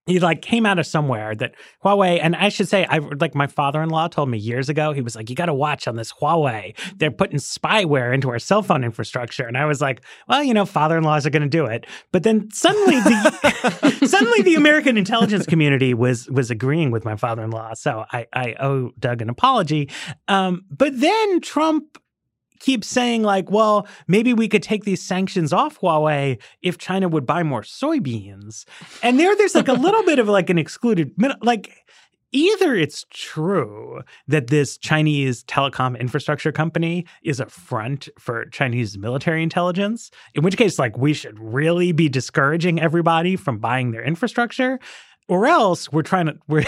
[0.05, 3.47] he like came out of somewhere that Huawei, and I should say, I like my
[3.47, 4.93] father-in-law told me years ago.
[4.93, 6.77] He was like, "You got to watch on this Huawei.
[6.97, 10.65] They're putting spyware into our cell phone infrastructure." And I was like, "Well, you know,
[10.65, 15.93] father-in-laws are going to do it." But then suddenly, the suddenly the American intelligence community
[15.95, 17.73] was was agreeing with my father-in-law.
[17.73, 19.89] So I I owe Doug an apology.
[20.27, 21.97] Um, but then Trump
[22.65, 27.25] keeps saying like, well, maybe we could take these sanctions off Huawei if China would
[27.25, 28.65] buy more soybeans.
[29.03, 31.11] And there, there's like a little bit of like an excluded,
[31.43, 31.85] like
[32.31, 39.43] either it's true that this Chinese telecom infrastructure company is a front for Chinese military
[39.43, 44.79] intelligence, in which case, like, we should really be discouraging everybody from buying their infrastructure.
[45.27, 46.65] Or else we're trying to we're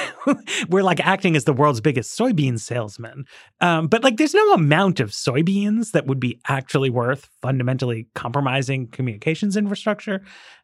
[0.69, 3.25] we're like acting as the world's biggest soybean salesman.
[3.61, 8.87] Um, but like, there's no amount of soybeans that would be actually worth fundamentally compromising
[8.87, 10.23] communications infrastructure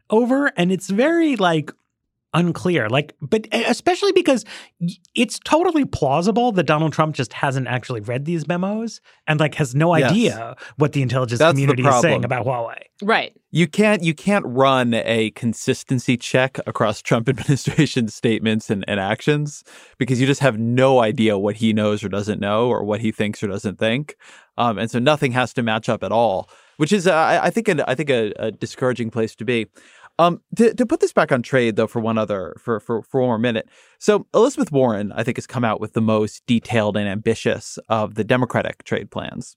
[0.09, 0.47] over.
[0.57, 1.71] And it's very like
[2.33, 2.89] unclear.
[2.89, 4.45] Like, but especially because
[5.15, 9.75] it's totally plausible that Donald Trump just hasn't actually read these memos and like has
[9.75, 10.11] no yes.
[10.11, 12.79] idea what the intelligence That's community the is saying about Huawei.
[13.01, 13.35] Right.
[13.51, 19.63] You can't you can't run a consistency check across Trump administration statements and, and actions
[19.97, 23.11] because you just have no idea what he knows or doesn't know or what he
[23.11, 24.15] thinks or doesn't think.
[24.57, 27.67] Um, and so nothing has to match up at all, which is uh, I think
[27.67, 29.67] a, I think a, a discouraging place to be.
[30.19, 33.21] Um, to, to put this back on trade though, for one other for, for for
[33.21, 33.67] one more minute.
[33.99, 38.15] So Elizabeth Warren, I think, has come out with the most detailed and ambitious of
[38.15, 39.55] the Democratic trade plans.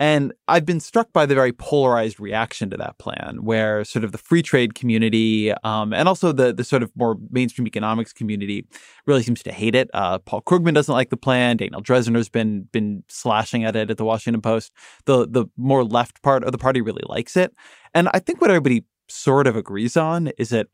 [0.00, 4.10] And I've been struck by the very polarized reaction to that plan, where sort of
[4.10, 8.66] the free trade community um, and also the the sort of more mainstream economics community
[9.06, 9.88] really seems to hate it.
[9.94, 11.56] Uh, Paul Krugman doesn't like the plan.
[11.56, 14.72] Daniel Drezner's been been slashing at it at the Washington Post.
[15.06, 17.54] The the more left part of the party really likes it,
[17.94, 20.68] and I think what everybody sort of agrees on is that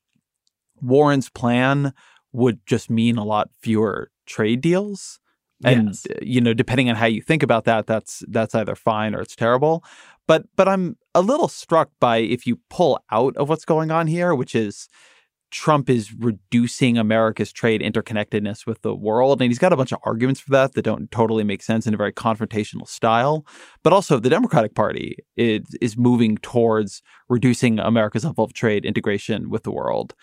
[0.81, 1.93] Warren's plan
[2.33, 5.19] would just mean a lot fewer trade deals.
[5.63, 6.07] And yes.
[6.09, 9.21] Uh, you know, depending on how you think about that, that's that's either fine or
[9.21, 9.85] it's terrible.
[10.27, 14.07] But but I'm a little struck by if you pull out of what's going on
[14.07, 14.89] here, which is
[15.51, 19.41] Trump is reducing America's trade interconnectedness with the world.
[19.41, 21.95] And he's got a bunch of arguments for that that don't totally make sense in
[21.95, 23.45] a very confrontational style.
[23.83, 29.51] But also, the Democratic Party is, is moving towards reducing America's level of trade integration
[29.51, 30.15] with the world.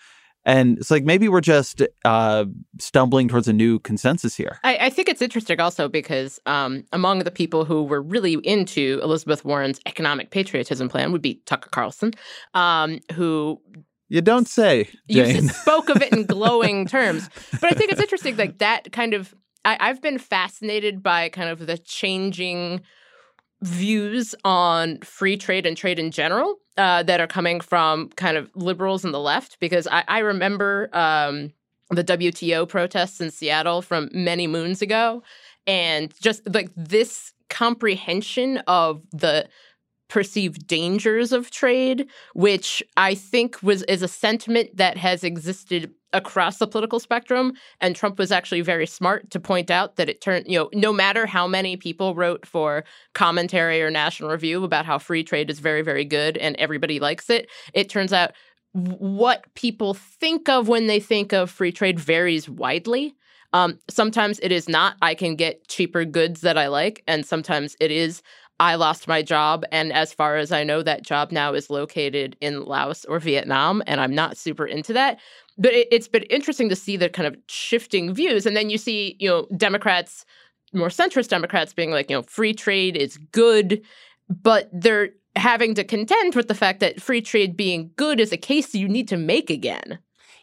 [0.44, 2.46] And it's like maybe we're just uh,
[2.80, 4.58] stumbling towards a new consensus here.
[4.64, 8.98] I, I think it's interesting also because um, among the people who were really into
[9.02, 12.12] Elizabeth Warren's economic patriotism plan would be Tucker Carlson,
[12.54, 13.60] um, who
[14.08, 15.44] you don't say, Jane.
[15.44, 17.28] You spoke of it in glowing terms.
[17.60, 19.34] But I think it's interesting, like that kind of.
[19.64, 22.82] I, I've been fascinated by kind of the changing
[23.60, 28.50] views on free trade and trade in general uh, that are coming from kind of
[28.54, 29.58] liberals and the left.
[29.60, 31.52] Because I, I remember um,
[31.90, 35.22] the WTO protests in Seattle from many moons ago,
[35.66, 39.48] and just like this comprehension of the
[40.08, 46.56] perceived dangers of trade, which I think was is a sentiment that has existed across
[46.56, 47.52] the political spectrum.
[47.80, 50.92] And Trump was actually very smart to point out that it turned, you know, no
[50.92, 52.84] matter how many people wrote for
[53.14, 57.28] commentary or national review about how free trade is very, very good and everybody likes
[57.28, 58.32] it, it turns out
[58.72, 63.14] what people think of when they think of free trade varies widely.
[63.52, 67.02] Um, sometimes it is not, I can get cheaper goods that I like.
[67.06, 68.22] And sometimes it is,
[68.60, 69.64] I lost my job.
[69.70, 73.82] And as far as I know, that job now is located in Laos or Vietnam.
[73.86, 75.18] And I'm not super into that.
[75.56, 78.46] But it, it's been interesting to see the kind of shifting views.
[78.46, 80.24] And then you see, you know, Democrats,
[80.72, 83.82] more centrist Democrats being like, you know, free trade is good.
[84.28, 88.36] But they're having to contend with the fact that free trade being good is a
[88.36, 89.98] case you need to make again.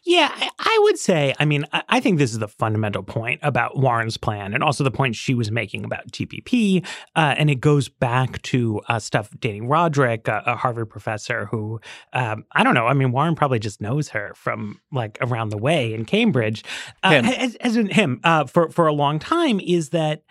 [0.06, 4.16] Yeah, I would say, I mean, I think this is the fundamental point about Warren's
[4.16, 6.86] plan and also the point she was making about TPP.
[7.16, 11.80] Uh, and it goes back to uh, stuff Dani Rodrik, a, a Harvard professor who,
[12.12, 15.58] um, I don't know, I mean, Warren probably just knows her from like around the
[15.58, 16.62] way in Cambridge.
[17.02, 17.22] Uh.
[17.24, 20.22] As, as in him uh, for, for a long time, is that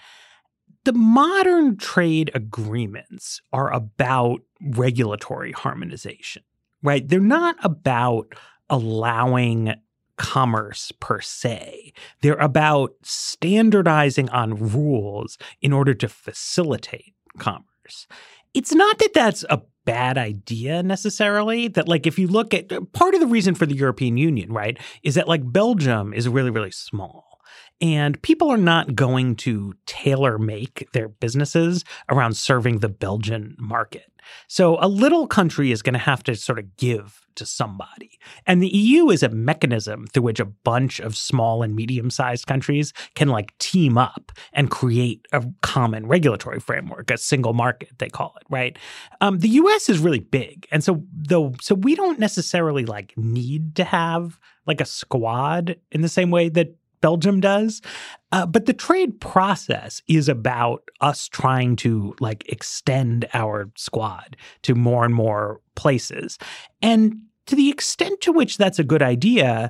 [0.85, 6.43] the modern trade agreements are about regulatory harmonization,
[6.81, 7.05] right?
[7.05, 8.33] They're not about
[8.69, 9.75] allowing
[10.17, 11.93] commerce per se.
[12.21, 18.07] They're about standardizing on rules in order to facilitate commerce.
[18.53, 21.67] It's not that that's a bad idea necessarily.
[21.67, 24.77] That, like, if you look at part of the reason for the European Union, right,
[25.03, 27.34] is that like Belgium is really, really small.
[27.81, 34.11] And people are not going to tailor make their businesses around serving the Belgian market.
[34.47, 38.17] So a little country is going to have to sort of give to somebody.
[38.45, 42.47] And the EU is a mechanism through which a bunch of small and medium sized
[42.47, 48.09] countries can like team up and create a common regulatory framework, a single market, they
[48.09, 48.77] call it, right?
[49.21, 50.67] Um, the US is really big.
[50.71, 56.01] And so, though, so we don't necessarily like need to have like a squad in
[56.01, 56.75] the same way that
[57.05, 57.83] Belgium does.
[58.31, 64.73] Uh, but the trade process is about us trying to like extend our squad to
[64.73, 66.39] more and more places.
[66.81, 69.69] And to the extent to which that's a good idea,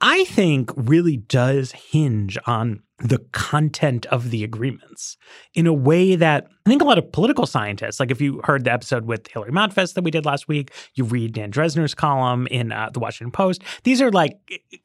[0.00, 5.16] I think really does hinge on the content of the agreements
[5.54, 8.64] in a way that I think a lot of political scientists, like if you heard
[8.64, 12.48] the episode with Hilary Matfess that we did last week, you read Dan Drezner's column
[12.48, 13.62] in uh, the Washington Post.
[13.84, 14.36] These are like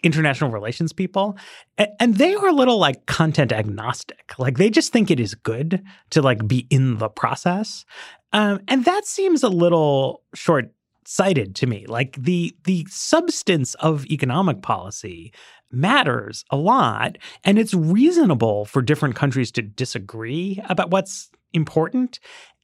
[0.03, 1.37] international relations people,
[1.77, 4.33] and they are a little like content agnostic.
[4.37, 7.83] Like they just think it is good to like be in the process,
[8.31, 10.71] um, and that seems a little short
[11.03, 11.85] short-sighted to me.
[11.87, 15.33] Like the the substance of economic policy
[15.71, 22.19] matters a lot and it's reasonable for different countries to disagree about what's important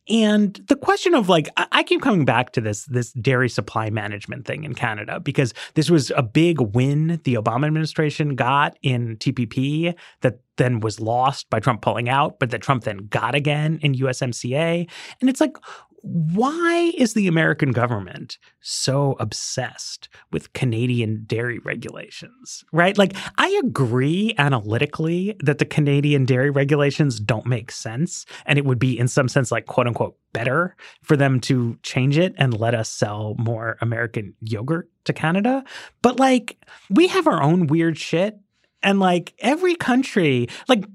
[0.09, 4.45] and the question of like, I keep coming back to this this dairy supply management
[4.45, 9.93] thing in Canada because this was a big win the Obama administration got in TPP
[10.21, 13.93] that then was lost by Trump pulling out, but that Trump then got again in
[13.93, 14.89] USMCA.
[15.21, 15.55] And it's like,
[16.01, 22.63] why is the American government so obsessed with Canadian dairy regulations?
[22.71, 22.97] Right?
[22.97, 28.25] Like, I agree analytically that the Canadian dairy regulations don't make sense.
[28.45, 32.17] And it would be, in some sense, like, quote unquote, better for them to change
[32.17, 35.63] it and let us sell more American yogurt to Canada.
[36.01, 36.57] But, like,
[36.89, 38.37] we have our own weird shit
[38.83, 40.85] and like every country like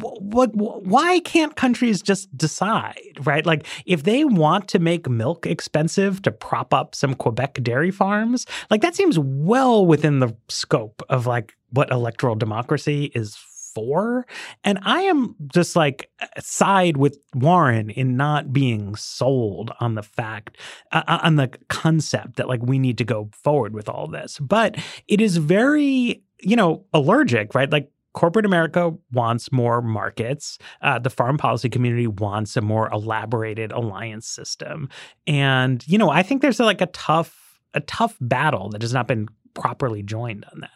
[0.00, 3.46] what why can't countries just decide right?
[3.46, 8.46] Like if they want to make milk expensive to prop up some quebec dairy farms
[8.70, 13.36] like that seems well within the scope of like what electoral democracy is
[13.74, 14.26] for.
[14.64, 20.58] And i am just like side with warren in not being sold on the fact
[20.92, 24.38] uh, uh on the concept that like we need to go forward with all this.
[24.38, 24.76] But
[25.08, 27.70] it is very you know, allergic, right?
[27.70, 30.58] Like corporate America wants more markets.
[30.82, 34.88] Uh, the farm policy community wants a more elaborated alliance system.
[35.26, 39.08] And, you know, I think there's like a tough, a tough battle that has not
[39.08, 40.70] been properly joined on that.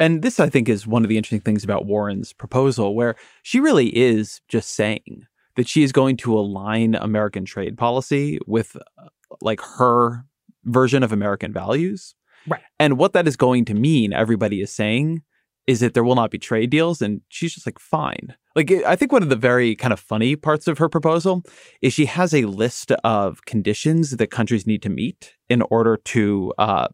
[0.00, 3.60] And this, I think, is one of the interesting things about Warren's proposal, where she
[3.60, 5.26] really is just saying
[5.56, 9.08] that she is going to align American trade policy with uh,
[9.40, 10.24] like her
[10.64, 12.14] version of American values.
[12.46, 12.62] Right.
[12.78, 15.22] And what that is going to mean, everybody is saying,
[15.66, 17.00] is that there will not be trade deals.
[17.00, 18.34] And she's just like, fine.
[18.54, 21.42] Like, I think one of the very kind of funny parts of her proposal
[21.80, 26.52] is she has a list of conditions that countries need to meet in order to
[26.58, 26.88] uh,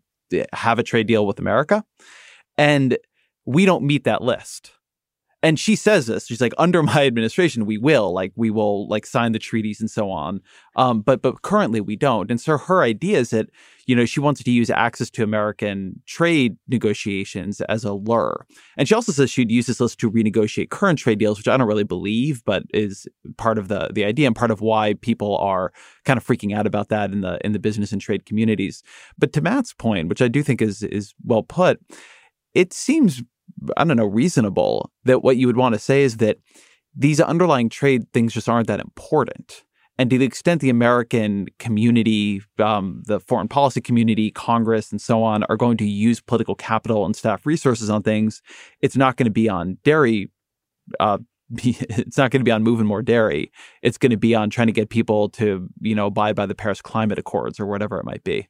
[0.53, 1.84] have a trade deal with America.
[2.57, 2.96] And
[3.44, 4.72] we don't meet that list
[5.43, 9.07] and she says this she's like under my administration we will like we will like
[9.07, 10.41] sign the treaties and so on.
[10.76, 12.30] Um, but but currently we don't.
[12.30, 13.49] And so her idea is that
[13.86, 18.47] you know she wants to use access to american trade negotiations as a lure.
[18.76, 21.57] And she also says she'd use this list to renegotiate current trade deals which i
[21.57, 25.36] don't really believe but is part of the the idea and part of why people
[25.38, 25.72] are
[26.05, 28.82] kind of freaking out about that in the in the business and trade communities.
[29.18, 31.80] But to matt's point which i do think is is well put
[32.55, 33.22] it seems
[33.76, 36.38] I don't know, reasonable that what you would want to say is that
[36.94, 39.64] these underlying trade things just aren't that important.
[39.98, 45.22] And to the extent the American community, um, the foreign policy community, Congress, and so
[45.22, 48.40] on are going to use political capital and staff resources on things,
[48.80, 50.30] it's not going to be on dairy.
[50.98, 51.18] Uh,
[51.51, 53.53] it's not going to be on moving more dairy.
[53.82, 56.55] It's going to be on trying to get people to, you know, abide by the
[56.55, 58.48] Paris Climate Accords or whatever it might be.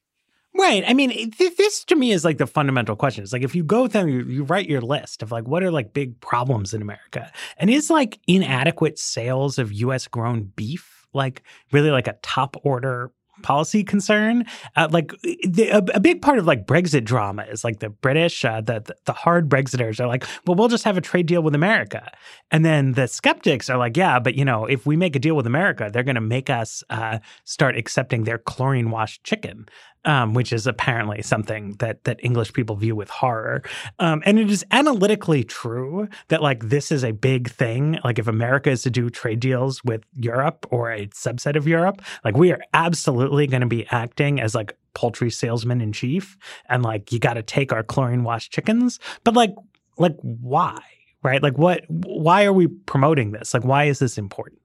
[0.57, 0.85] Right.
[0.87, 3.23] I mean, th- this to me is like the fundamental question.
[3.23, 5.71] It's like if you go through, you, you write your list of like what are
[5.71, 10.07] like big problems in America, and is like inadequate sales of U.S.
[10.09, 11.43] grown beef like
[11.73, 14.45] really like a top order policy concern.
[14.77, 18.45] Uh, like the, a, a, big part of like Brexit drama is like the British,
[18.45, 21.55] uh, the, the hard Brexiters are like, well, we'll just have a trade deal with
[21.55, 22.11] America,
[22.51, 25.35] and then the skeptics are like, yeah, but you know, if we make a deal
[25.35, 29.67] with America, they're going to make us uh, start accepting their chlorine washed chicken
[30.05, 33.63] um, which is apparently something that that English people view with horror.
[33.99, 37.99] Um, and it is analytically true that like this is a big thing.
[38.05, 42.03] Like if America is to do trade deals with Europe or a subset of Europe,
[42.25, 46.37] like we are absolutely going to be acting as like poultry salesman in chief,
[46.69, 48.99] and like you got to take our chlorine washed chickens.
[49.25, 49.55] But like
[49.99, 50.81] like why?
[51.23, 51.43] Right?
[51.43, 51.85] Like what?
[51.89, 53.53] Why are we promoting this?
[53.53, 54.61] Like why is this important?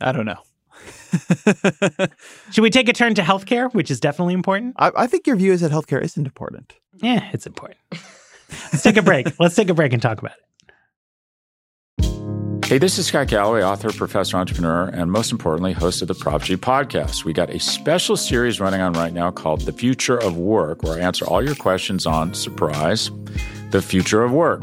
[0.00, 0.40] I don't know.
[2.52, 4.74] Should we take a turn to healthcare, which is definitely important?
[4.78, 6.74] I, I think your view is that healthcare isn't important.
[7.02, 7.80] Yeah, it's important.
[8.72, 9.28] Let's take a break.
[9.40, 10.44] Let's take a break and talk about it.
[12.70, 16.42] Hey, this is Scott Galloway, author, professor, entrepreneur, and most importantly, host of the Prop
[16.42, 17.24] G podcast.
[17.24, 20.96] We got a special series running on right now called The Future of Work, where
[20.96, 23.10] I answer all your questions on surprise,
[23.72, 24.62] the future of work.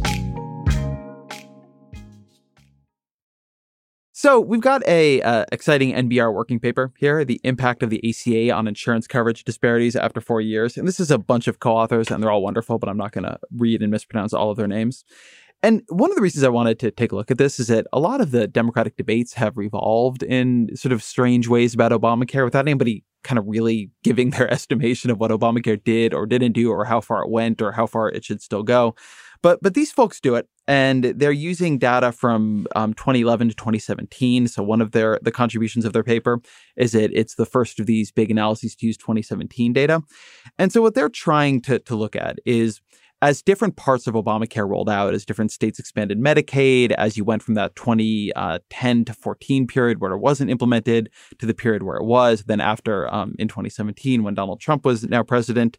[4.21, 8.51] So we've got a uh, exciting NBER working paper here: the impact of the ACA
[8.51, 10.77] on insurance coverage disparities after four years.
[10.77, 12.77] And this is a bunch of co-authors, and they're all wonderful.
[12.77, 15.03] But I'm not going to read and mispronounce all of their names.
[15.63, 17.87] And one of the reasons I wanted to take a look at this is that
[17.91, 22.45] a lot of the Democratic debates have revolved in sort of strange ways about Obamacare
[22.45, 26.69] without anybody kind of really giving their estimation of what Obamacare did or didn't do
[26.69, 28.93] or how far it went or how far it should still go.
[29.41, 34.47] But but these folks do it, and they're using data from um, 2011 to 2017.
[34.47, 36.39] So one of their the contributions of their paper
[36.77, 40.01] is that it's the first of these big analyses to use 2017 data,
[40.57, 42.79] and so what they're trying to to look at is
[43.21, 47.43] as different parts of Obamacare rolled out, as different states expanded Medicaid, as you went
[47.43, 51.97] from that 2010 uh, to 14 period where it wasn't implemented to the period where
[51.97, 55.77] it was, then after um, in 2017 when Donald Trump was now president,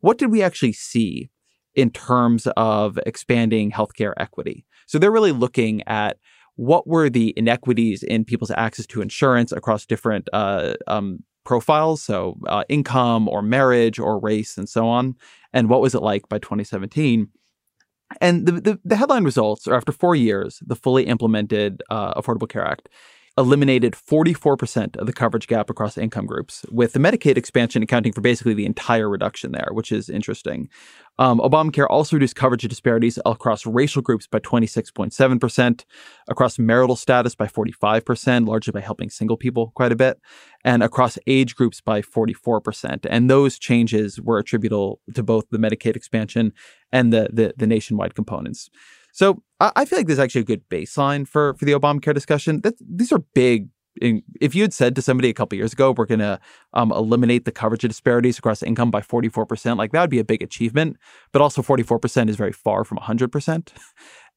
[0.00, 1.30] what did we actually see
[1.74, 4.64] in terms of expanding healthcare equity?
[4.86, 6.18] So they're really looking at
[6.56, 12.36] what were the inequities in people's access to insurance across different uh, um, profiles, so
[12.46, 15.14] uh, income or marriage or race and so on,
[15.52, 17.28] and what was it like by 2017.
[18.20, 22.48] And the, the, the headline results are after four years, the fully implemented uh, Affordable
[22.48, 22.88] Care Act
[23.38, 28.20] eliminated 44% of the coverage gap across income groups, with the Medicaid expansion accounting for
[28.20, 30.68] basically the entire reduction there, which is interesting.
[31.18, 35.84] Um, Obamacare also reduced coverage disparities across racial groups by 26.7%,
[36.28, 40.20] across marital status by 45%, largely by helping single people quite a bit,
[40.64, 43.06] and across age groups by 44%.
[43.08, 46.52] And those changes were attributable to both the Medicaid expansion
[46.92, 48.68] and the, the, the nationwide components.
[49.12, 52.62] So I, feel like there's actually a good baseline for for the Obamacare discussion.
[52.62, 53.68] That these are big.
[54.40, 56.40] If you had said to somebody a couple years ago, we're going to
[56.72, 60.42] um, eliminate the coverage disparities across income by 44%, like that would be a big
[60.42, 60.96] achievement.
[61.30, 63.68] But also 44% is very far from 100%.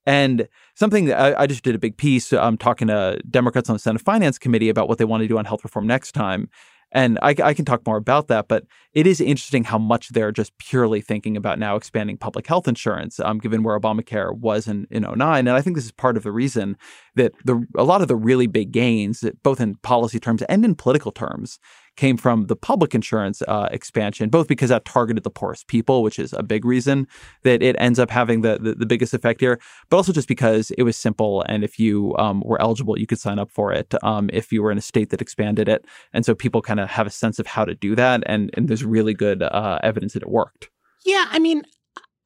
[0.06, 3.76] And something that I, I, just did a big piece um, talking to Democrats on
[3.76, 6.50] the Senate Finance Committee about what they want to do on health reform next time.
[6.96, 10.32] And I, I, can talk more about that, but it is interesting how much they're
[10.32, 14.88] just purely thinking about now expanding public health insurance, um, given where Obamacare was in,
[14.90, 15.20] in 09.
[15.20, 16.78] And I think this is part of the reason
[17.16, 20.74] that the, a lot of the really big gains, both in policy terms and in
[20.74, 21.60] political terms,
[21.96, 26.20] came from the public insurance uh, expansion, both because that targeted the poorest people, which
[26.20, 27.08] is a big reason
[27.44, 30.72] that it ends up having the, the, the biggest effect here, but also just because
[30.72, 31.44] it was simple.
[31.48, 34.62] And if you um, were eligible, you could sign up for it um, if you
[34.62, 35.86] were in a state that expanded it.
[36.14, 38.24] And so people kind of have a sense of how to do that.
[38.26, 40.70] And, and there's really good uh, evidence that it worked.
[41.06, 41.26] Yeah.
[41.30, 41.64] I mean,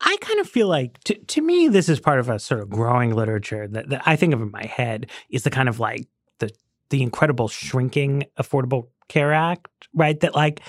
[0.02, 2.70] I kind of feel like, to, to me, this is part of a sort of
[2.70, 6.08] growing literature that, that I think of in my head is the kind of like
[6.40, 6.50] the
[6.90, 10.20] the incredible shrinking Affordable Care Act, right?
[10.22, 10.62] That like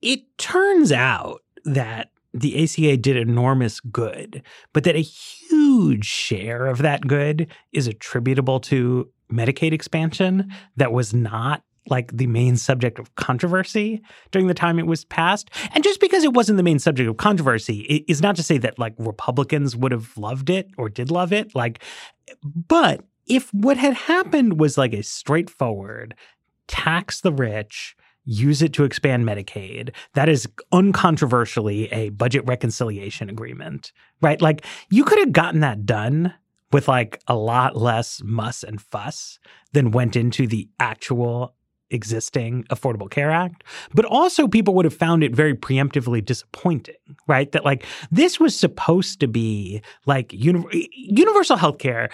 [0.00, 4.42] it turns out that the ACA did enormous good,
[4.72, 10.58] but that a huge share of that good is attributable to Medicaid expansion mm-hmm.
[10.76, 14.02] that was not like the main subject of controversy
[14.32, 15.50] during the time it was passed.
[15.72, 18.78] And just because it wasn't the main subject of controversy is not to say that
[18.78, 21.54] like Republicans would have loved it or did love it.
[21.54, 21.82] Like,
[22.68, 26.14] but if what had happened was like a straightforward
[26.68, 33.92] tax the rich, use it to expand Medicaid, that is uncontroversially a budget reconciliation agreement,
[34.20, 34.40] right?
[34.42, 36.34] Like you could have gotten that done
[36.72, 39.38] with like a lot less muss and fuss
[39.72, 41.54] than went into the actual
[41.90, 43.62] existing Affordable Care Act,
[43.94, 46.96] but also people would have found it very preemptively disappointing,
[47.28, 47.52] right?
[47.52, 52.10] That like this was supposed to be like uni- universal health care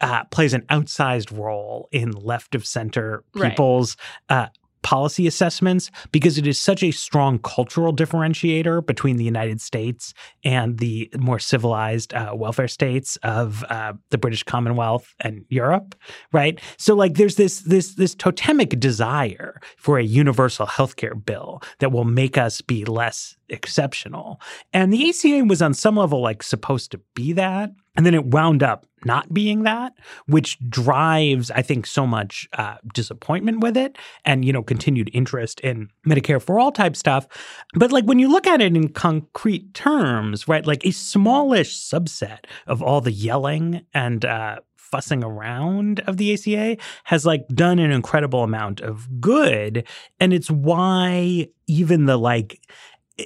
[0.00, 3.96] uh, plays an outsized role in left of center people's
[4.30, 4.44] right.
[4.44, 4.48] uh,
[4.84, 10.12] policy assessments because it is such a strong cultural differentiator between the United States
[10.44, 15.96] and the more civilized uh, welfare states of uh, the British Commonwealth and Europe,
[16.32, 16.60] right?
[16.76, 22.04] So like there's this this this totemic desire for a universal healthcare bill that will
[22.04, 24.40] make us be less exceptional.
[24.72, 27.70] And the ACA was on some level like supposed to be that.
[27.96, 29.92] And then it wound up not being that,
[30.26, 35.60] which drives, I think, so much uh, disappointment with it and, you know, continued interest
[35.60, 37.26] in Medicare for all type stuff.
[37.74, 42.46] But like when you look at it in concrete terms, right, like a smallish subset
[42.66, 47.90] of all the yelling and, uh, fussing around of the ACA has like done an
[47.90, 49.84] incredible amount of good
[50.20, 52.60] and it's why even the like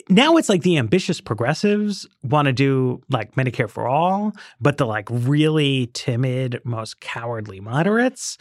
[0.09, 4.87] now it's like the ambitious progressives want to do like Medicare for all, but the
[4.87, 8.37] like really timid, most cowardly moderates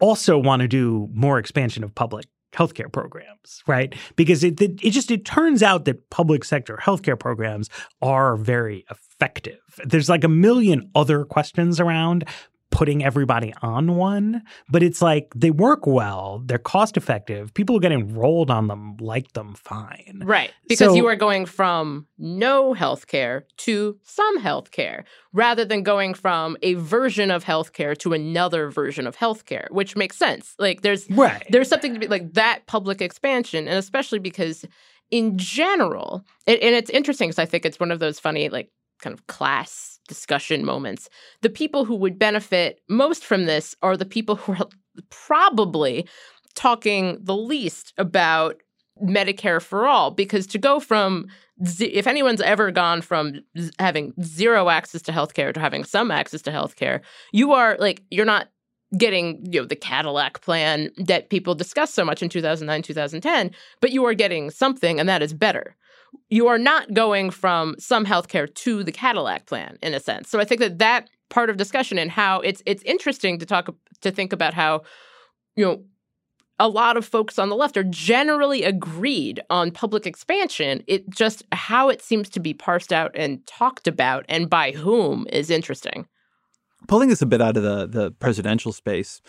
[0.00, 3.94] also want to do more expansion of public healthcare programs, right?
[4.16, 7.68] Because it, it, it just it turns out that public sector healthcare programs
[8.00, 9.58] are very effective.
[9.84, 12.24] There's like a million other questions around
[12.70, 17.54] putting everybody on one, but it's like they work well, they're cost effective.
[17.54, 20.22] People who get enrolled on them like them fine.
[20.24, 20.50] Right.
[20.68, 26.56] Because So- you are going from no healthcare to some healthcare rather than going from
[26.62, 30.54] a version of healthcare to another version of healthcare, which makes sense.
[30.58, 31.46] Like there's Right.
[31.50, 34.64] there's something to be like that public expansion and especially because
[35.10, 38.70] in general and, and it's interesting because i think it's one of those funny like
[39.04, 41.08] kind of class discussion moments.
[41.42, 44.68] The people who would benefit most from this are the people who are
[45.10, 46.08] probably
[46.54, 48.60] talking the least about
[49.02, 51.26] medicare for all because to go from
[51.80, 53.40] if anyone's ever gone from
[53.80, 57.00] having zero access to healthcare to having some access to healthcare
[57.32, 58.50] you are like you're not
[58.96, 63.50] getting you know the Cadillac plan that people discussed so much in 2009 2010
[63.80, 65.74] but you are getting something and that is better
[66.28, 70.40] you are not going from some healthcare to the Cadillac plan in a sense so
[70.40, 74.10] i think that that part of discussion and how it's it's interesting to talk to
[74.10, 74.82] think about how
[75.56, 75.84] you know
[76.60, 81.42] a lot of folks on the left are generally agreed on public expansion it just
[81.52, 86.06] how it seems to be parsed out and talked about and by whom is interesting
[86.86, 89.20] pulling this a bit out of the the presidential space.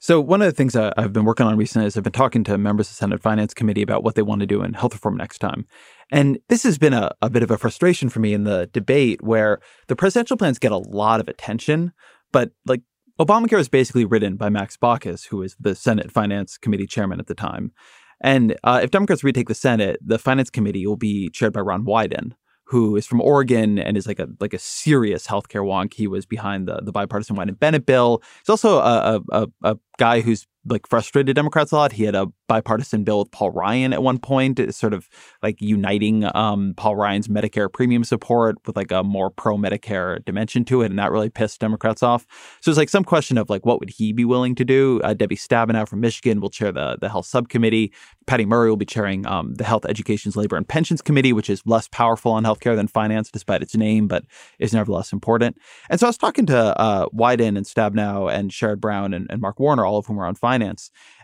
[0.00, 2.58] So one of the things I've been working on recently is I've been talking to
[2.58, 5.16] members of the Senate Finance Committee about what they want to do in health reform
[5.16, 5.64] next time.
[6.12, 9.22] And this has been a, a bit of a frustration for me in the debate
[9.22, 11.92] where the presidential plans get a lot of attention,
[12.32, 12.82] but like
[13.18, 17.28] Obamacare is basically written by Max Baucus, who was the Senate Finance Committee chairman at
[17.28, 17.72] the time.
[18.20, 21.86] And uh, if Democrats retake the Senate, the Finance Committee will be chaired by Ron
[21.86, 22.32] Wyden,
[22.64, 25.94] who is from Oregon and is like a like a serious healthcare wonk.
[25.94, 28.22] He was behind the the bipartisan Wyden Bennett bill.
[28.40, 31.92] He's also a, a, a, a guy who's like frustrated Democrats a lot.
[31.92, 35.08] He had a bipartisan bill with Paul Ryan at one point, sort of
[35.42, 40.64] like uniting um, Paul Ryan's Medicare premium support with like a more pro Medicare dimension
[40.66, 42.26] to it, and that really pissed Democrats off.
[42.60, 45.00] So it's like some question of like what would he be willing to do?
[45.02, 47.92] Uh, Debbie Stabenow from Michigan will chair the the health subcommittee.
[48.26, 51.62] Patty Murray will be chairing um, the Health, Education's Labor and Pensions Committee, which is
[51.66, 54.24] less powerful on healthcare than finance, despite its name, but
[54.58, 55.56] is nevertheless important.
[55.90, 59.40] And so I was talking to uh, Wyden and Stabenow and Sherrod Brown and, and
[59.40, 60.51] Mark Warner, all of whom are on finance.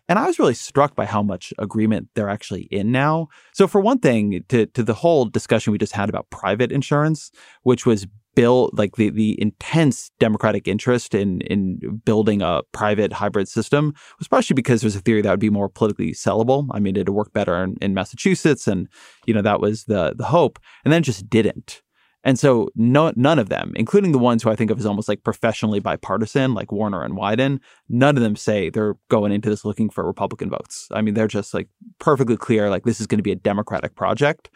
[0.08, 3.28] And I was really struck by how much agreement they're actually in now.
[3.52, 7.30] So, for one thing, to, to the whole discussion we just had about private insurance,
[7.62, 8.06] which was
[8.38, 14.28] built like the, the intense democratic interest in, in building a private hybrid system was
[14.28, 16.68] partially because there's a theory that would be more politically sellable.
[16.70, 18.88] I mean, it'd work better in, in Massachusetts, and
[19.26, 20.58] you know that was the the hope.
[20.84, 21.82] And then just didn't.
[22.28, 25.08] And so no, none of them, including the ones who I think of as almost
[25.08, 27.58] like professionally bipartisan, like Warner and Wyden,
[27.88, 30.88] none of them say they're going into this looking for Republican votes.
[30.90, 33.94] I mean, they're just like perfectly clear, like this is going to be a Democratic
[33.94, 34.50] project.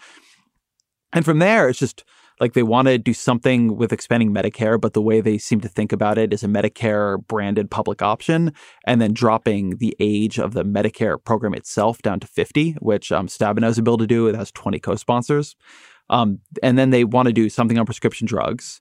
[1.14, 2.04] And from there, it's just
[2.40, 5.68] like they want to do something with expanding Medicare, but the way they seem to
[5.68, 8.52] think about it is a Medicare branded public option
[8.86, 13.28] and then dropping the age of the Medicare program itself down to 50, which um,
[13.28, 14.26] Stabenow has a bill to do.
[14.26, 15.56] It has 20 co sponsors.
[16.10, 18.80] Um, and then they want to do something on prescription drugs.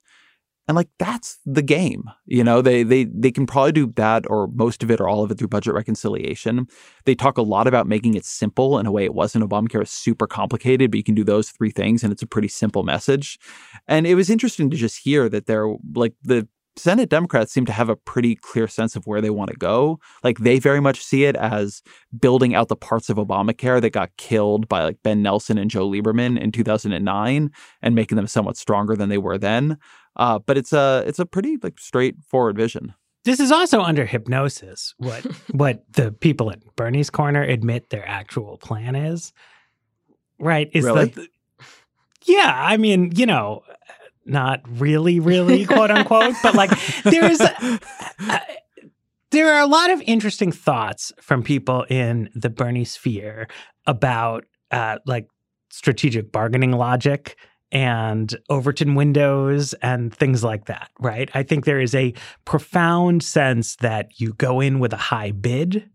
[0.68, 2.04] And like that's the game.
[2.24, 5.24] You know, they they they can probably do that or most of it or all
[5.24, 6.68] of it through budget reconciliation.
[7.04, 9.44] They talk a lot about making it simple in a way it wasn't.
[9.48, 12.46] Obamacare is super complicated, but you can do those three things and it's a pretty
[12.46, 13.40] simple message.
[13.88, 16.46] And it was interesting to just hear that they're like the
[16.76, 20.00] Senate Democrats seem to have a pretty clear sense of where they want to go.
[20.24, 21.82] Like they very much see it as
[22.18, 25.88] building out the parts of Obamacare that got killed by like Ben Nelson and Joe
[25.88, 27.50] Lieberman in 2009
[27.82, 29.76] and making them somewhat stronger than they were then.
[30.16, 32.94] Uh, but it's a it's a pretty like straightforward vision.
[33.24, 34.94] This is also under hypnosis.
[34.98, 39.32] What what the people at Bernie's corner admit their actual plan is,
[40.38, 40.70] right?
[40.72, 41.06] Is Really?
[41.06, 41.28] that
[42.24, 42.52] yeah?
[42.54, 43.62] I mean, you know,
[44.24, 46.70] not really, really, quote unquote, but like
[47.04, 47.40] there's
[49.30, 53.48] there are a lot of interesting thoughts from people in the Bernie sphere
[53.86, 55.26] about uh, like
[55.70, 57.36] strategic bargaining logic
[57.72, 61.30] and Overton windows and things like that, right?
[61.32, 62.12] I think there is a
[62.44, 65.88] profound sense that you go in with a high bid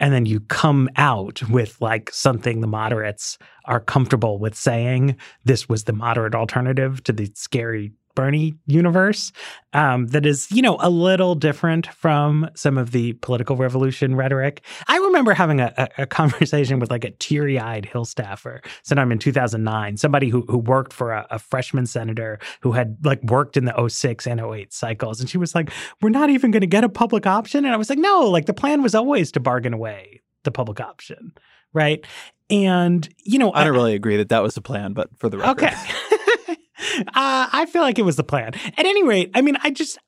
[0.00, 5.68] and then you come out with like something the moderates are comfortable with saying this
[5.68, 9.32] was the moderate alternative to the scary Bernie universe
[9.72, 14.60] um, that is, you know, a little different from some of the political revolution rhetoric.
[14.88, 19.10] I remember having a, a, a conversation with like a teary eyed Hill staffer sometime
[19.10, 23.56] in 2009, somebody who, who worked for a, a freshman senator who had like worked
[23.56, 25.18] in the 06 and 08 cycles.
[25.18, 25.70] And she was like,
[26.02, 27.64] We're not even going to get a public option.
[27.64, 30.78] And I was like, No, like the plan was always to bargain away the public
[30.78, 31.32] option.
[31.72, 32.04] Right.
[32.50, 35.38] And, you know, I don't really agree that that was the plan, but for the
[35.38, 35.74] record, Okay.
[37.08, 38.54] uh, I feel like it was the plan.
[38.54, 39.98] At any rate, I mean, I just,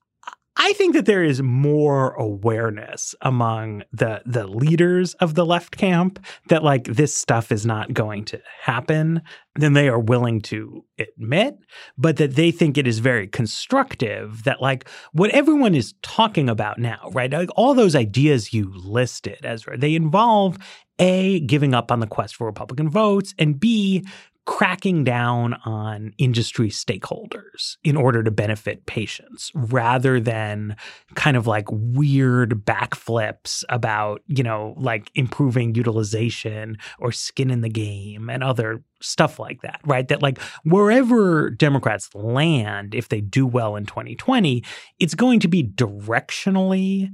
[0.57, 6.25] I think that there is more awareness among the the leaders of the left camp
[6.49, 9.23] that like this stuff is not going to happen
[9.55, 11.57] than they are willing to admit,
[11.97, 16.79] but that they think it is very constructive that like what everyone is talking about
[16.79, 17.31] now, right?
[17.33, 20.59] Like all those ideas you listed, Ezra, they involve
[20.99, 24.05] a giving up on the quest for Republican votes and B
[24.45, 30.77] cracking down on industry stakeholders in order to benefit patients rather than
[31.15, 37.69] kind of like weird backflips about, you know, like improving utilization or skin in the
[37.69, 40.09] game and other stuff like that, right?
[40.09, 44.65] That like wherever Democrats land, if they do well in 2020,
[44.99, 47.11] it's going to be directionally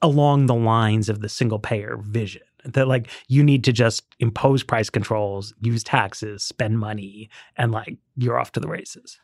[0.00, 4.62] along the lines of the single payer vision that like you need to just impose
[4.62, 9.18] price controls, use taxes, spend money, and like you're off to the races.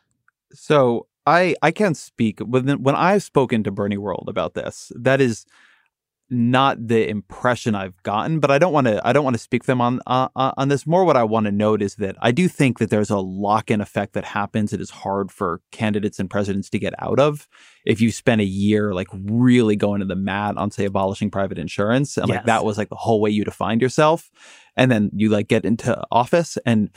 [0.53, 4.91] So I I can't speak when when I've spoken to Bernie World about this.
[4.95, 5.45] That is
[6.29, 9.63] not the impression I've gotten, but I don't want to I don't want to speak
[9.63, 10.85] them on uh, uh, on this.
[10.85, 13.71] More, what I want to note is that I do think that there's a lock
[13.71, 14.71] in effect that happens.
[14.71, 17.47] It is hard for candidates and presidents to get out of
[17.85, 21.57] if you spend a year like really going to the mat on say abolishing private
[21.57, 22.37] insurance and yes.
[22.37, 24.29] like that was like the whole way you defined yourself,
[24.77, 26.89] and then you like get into office and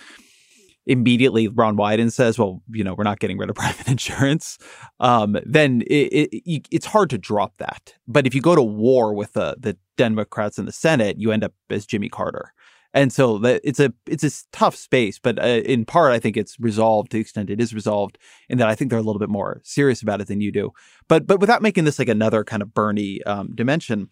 [0.87, 4.59] immediately Ron Wyden says, "Well, you know, we're not getting rid of private insurance,"
[5.01, 7.95] um, then it, it, it's hard to drop that.
[8.07, 11.45] But if you go to war with the the Democrats in the Senate, you end
[11.45, 12.53] up as Jimmy Carter.
[12.95, 16.61] And so it's a it's a tough space, but uh, in part, I think it's
[16.61, 18.19] resolved to the extent it is resolved,
[18.51, 20.73] in that I think they're a little bit more serious about it than you do.
[21.09, 24.11] But but without making this like another kind of Bernie um, dimension,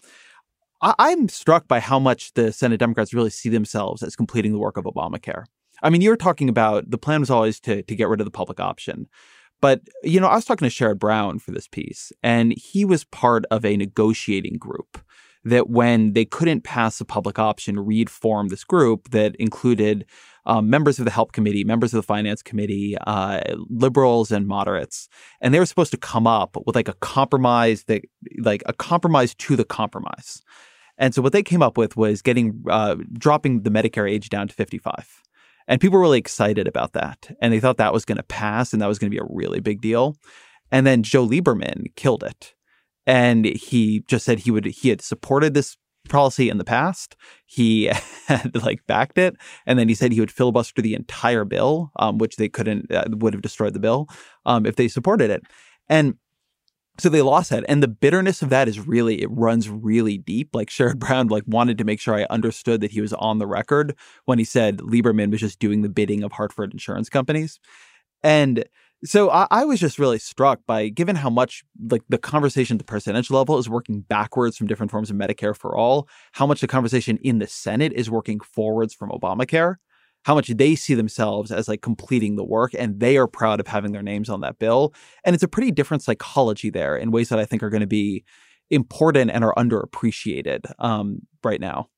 [0.80, 4.58] I, am struck by how much the Senate Democrats really see themselves as completing the
[4.58, 5.44] work of Obamacare.
[5.82, 8.24] I mean, you were talking about the plan was always to to get rid of
[8.24, 9.08] the public option.
[9.60, 13.04] But, you know, I was talking to Sherrod Brown for this piece, and he was
[13.04, 14.98] part of a negotiating group
[15.44, 20.06] that when they couldn't pass a public option, Reid formed this group that included
[20.46, 25.08] um, members of the Help Committee, members of the Finance Committee, uh, liberals and moderates,
[25.40, 28.02] and they were supposed to come up with like a compromise that,
[28.38, 30.42] like a compromise to the compromise.
[30.98, 34.48] And so what they came up with was getting uh, dropping the Medicare age down
[34.48, 35.22] to 55.
[35.70, 37.30] And people were really excited about that.
[37.40, 39.28] And they thought that was going to pass and that was going to be a
[39.30, 40.16] really big deal.
[40.72, 42.54] And then Joe Lieberman killed it.
[43.06, 45.76] And he just said he would he had supported this
[46.08, 47.16] policy in the past.
[47.46, 47.84] He
[48.26, 52.18] had like backed it, and then he said he would filibuster the entire bill, um,
[52.18, 54.06] which they couldn't uh, would have destroyed the bill
[54.44, 55.42] um, if they supported it.
[55.88, 56.16] And
[56.98, 57.64] so they lost that.
[57.68, 60.50] And the bitterness of that is really, it runs really deep.
[60.54, 63.46] Like Sherrod Brown like wanted to make sure I understood that he was on the
[63.46, 63.94] record
[64.26, 67.58] when he said Lieberman was just doing the bidding of Hartford insurance companies.
[68.22, 68.64] And
[69.02, 72.78] so I, I, was just really struck by given how much like the conversation at
[72.78, 76.60] the presidential level is working backwards from different forms of Medicare for all, how much
[76.60, 79.76] the conversation in the Senate is working forwards from Obamacare
[80.24, 83.66] how much they see themselves as like completing the work and they are proud of
[83.66, 84.94] having their names on that bill.
[85.24, 87.86] And it's a pretty different psychology there in ways that I think are going to
[87.86, 88.24] be
[88.70, 91.88] important and are underappreciated um, right now.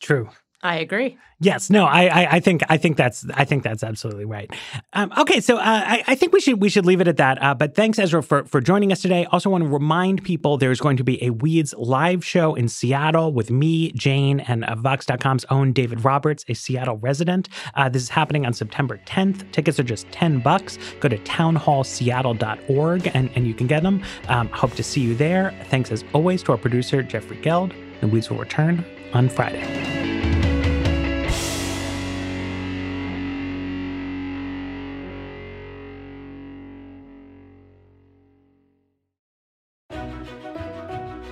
[0.00, 0.28] True.
[0.62, 1.18] I agree.
[1.38, 4.50] Yes, no, I, I, I, think, I think that's, I think that's absolutely right.
[4.94, 7.42] Um, okay, so uh, I, I think we should, we should leave it at that.
[7.42, 9.26] Uh, but thanks, Ezra, for for joining us today.
[9.26, 13.34] Also, want to remind people there's going to be a Weeds live show in Seattle
[13.34, 17.50] with me, Jane, and uh, Vox.com's own David Roberts, a Seattle resident.
[17.74, 19.50] Uh, this is happening on September 10th.
[19.52, 20.78] Tickets are just 10 bucks.
[21.00, 24.02] Go to townhallseattle.org and and you can get them.
[24.28, 25.54] Um, hope to see you there.
[25.68, 27.74] Thanks as always to our producer Jeffrey Geld.
[28.00, 30.15] The Weeds will return on Friday.